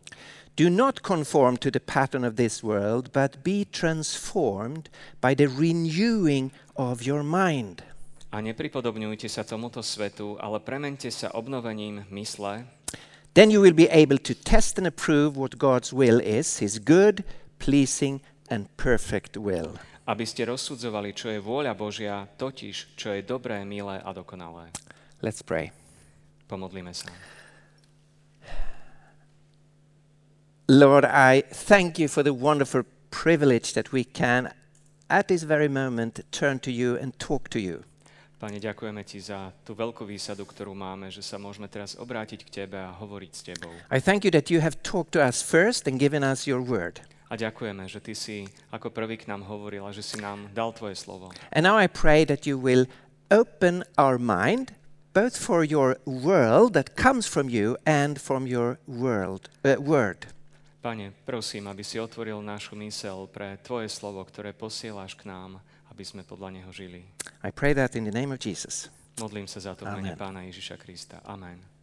Do 0.58 0.66
not 0.66 1.06
conform 1.06 1.62
to 1.62 1.70
the 1.70 1.84
pattern 1.84 2.26
of 2.26 2.42
this 2.42 2.66
world, 2.66 3.14
but 3.14 3.46
be 3.46 3.70
transformed 3.70 4.90
by 5.22 5.38
the 5.38 5.46
renewing 5.46 6.50
of 6.74 7.06
your 7.06 7.22
mind. 7.22 7.86
A 8.34 8.42
nepripodobňujte 8.42 9.30
sa 9.30 9.46
tomuto 9.46 9.86
svetu, 9.86 10.34
ale 10.42 10.58
premente 10.58 11.14
sa 11.14 11.30
obnovením 11.38 12.10
mysle, 12.10 12.66
Then 13.38 13.54
you 13.54 13.62
will 13.62 13.78
be 13.78 13.86
able 13.94 14.18
to 14.26 14.34
test 14.34 14.82
and 14.82 14.90
approve 14.90 15.38
what 15.38 15.62
God's 15.62 15.94
will 15.94 16.18
is, 16.18 16.58
his 16.58 16.82
good, 16.82 17.22
pleasing, 17.62 18.26
and 18.50 18.68
perfect 18.78 19.38
will. 19.38 19.78
aby 20.10 20.26
ste 20.26 20.50
rozsudzovali, 20.50 21.14
čo 21.14 21.30
je 21.30 21.38
vôľa 21.38 21.78
Božia, 21.78 22.26
totiž, 22.42 22.98
čo 22.98 23.14
je 23.14 23.22
dobré, 23.22 23.62
milé 23.62 24.02
a 24.02 24.10
dokonalé. 24.10 24.74
Let's 25.22 25.46
pray. 25.46 25.70
Pomodlíme 26.50 26.90
sa. 26.98 27.14
Lord, 30.66 31.06
I 31.06 31.46
thank 31.50 32.02
you 32.02 32.10
for 32.10 32.26
the 32.26 32.34
wonderful 32.34 32.86
privilege 33.14 33.74
that 33.74 33.94
we 33.94 34.02
can, 34.02 34.50
at 35.10 35.30
this 35.30 35.46
very 35.46 35.70
moment, 35.70 36.22
turn 36.34 36.58
to 36.66 36.74
you 36.74 36.98
and 36.98 37.14
talk 37.22 37.50
to 37.54 37.62
you. 37.62 37.86
Pane, 38.40 38.56
ďakujeme 38.56 39.04
Ti 39.04 39.20
za 39.20 39.52
tú 39.68 39.76
veľkú 39.76 40.08
výsadu, 40.08 40.48
ktorú 40.48 40.72
máme, 40.72 41.12
že 41.12 41.20
sa 41.20 41.36
môžeme 41.36 41.68
teraz 41.68 42.00
obrátiť 42.00 42.48
k 42.48 42.64
Tebe 42.64 42.80
a 42.80 42.96
hovoriť 42.96 43.32
s 43.36 43.42
Tebou. 43.44 43.74
I 43.92 44.00
thank 44.00 44.24
you 44.24 44.32
that 44.32 44.50
you 44.50 44.64
have 44.64 44.80
talked 44.82 45.12
to 45.14 45.22
us 45.22 45.44
first 45.44 45.86
and 45.86 46.00
given 46.00 46.24
us 46.24 46.48
your 46.48 46.64
word. 46.64 47.04
A 47.30 47.38
ďakujeme, 47.38 47.86
že 47.86 48.02
Ty 48.02 48.14
si 48.18 48.50
ako 48.74 48.90
prvý 48.90 49.22
k 49.22 49.30
nám 49.30 49.46
hovoril 49.46 49.86
a 49.86 49.94
že 49.94 50.02
si 50.02 50.18
nám 50.18 50.50
dal 50.50 50.74
Tvoje 50.74 50.98
slovo. 50.98 51.30
And 51.54 51.62
now 51.62 51.78
I 51.78 51.86
pray 51.86 52.26
that 52.26 52.50
you 52.50 52.58
will 52.58 52.90
open 53.30 53.86
our 54.02 54.18
mind 54.18 54.74
both 55.14 55.38
for 55.38 55.62
your 55.62 56.02
world 56.06 56.74
that 56.74 56.98
comes 56.98 57.30
from 57.30 57.50
you 57.50 57.78
and 57.86 58.18
from 58.18 58.50
your 58.50 58.82
world 58.90 59.50
uh, 59.62 59.78
word. 59.78 60.34
Pane, 60.82 61.12
prosím, 61.28 61.68
aby 61.68 61.84
si 61.84 62.00
otvoril 62.00 62.40
našu 62.40 62.74
mysel 62.80 63.28
pre 63.28 63.60
Tvoje 63.62 63.92
slovo, 63.92 64.24
ktoré 64.24 64.56
posielaš 64.56 65.14
k 65.14 65.28
nám, 65.28 65.60
aby 65.92 66.04
sme 66.08 66.24
podľa 66.24 66.56
neho 66.56 66.72
žili. 66.72 67.04
I 67.44 67.52
pray 67.52 67.76
that 67.76 67.94
in 67.94 68.08
the 68.08 68.16
name 68.16 68.32
of 68.32 68.40
Jesus. 68.40 68.88
Modlím 69.20 69.46
sa 69.46 69.60
za 69.60 69.76
to 69.76 69.84
v 69.84 70.00
mene. 70.00 70.16
Pána 70.16 70.48
Ježiša 70.48 70.80
Krista. 70.80 71.20
Amen. 71.28 71.79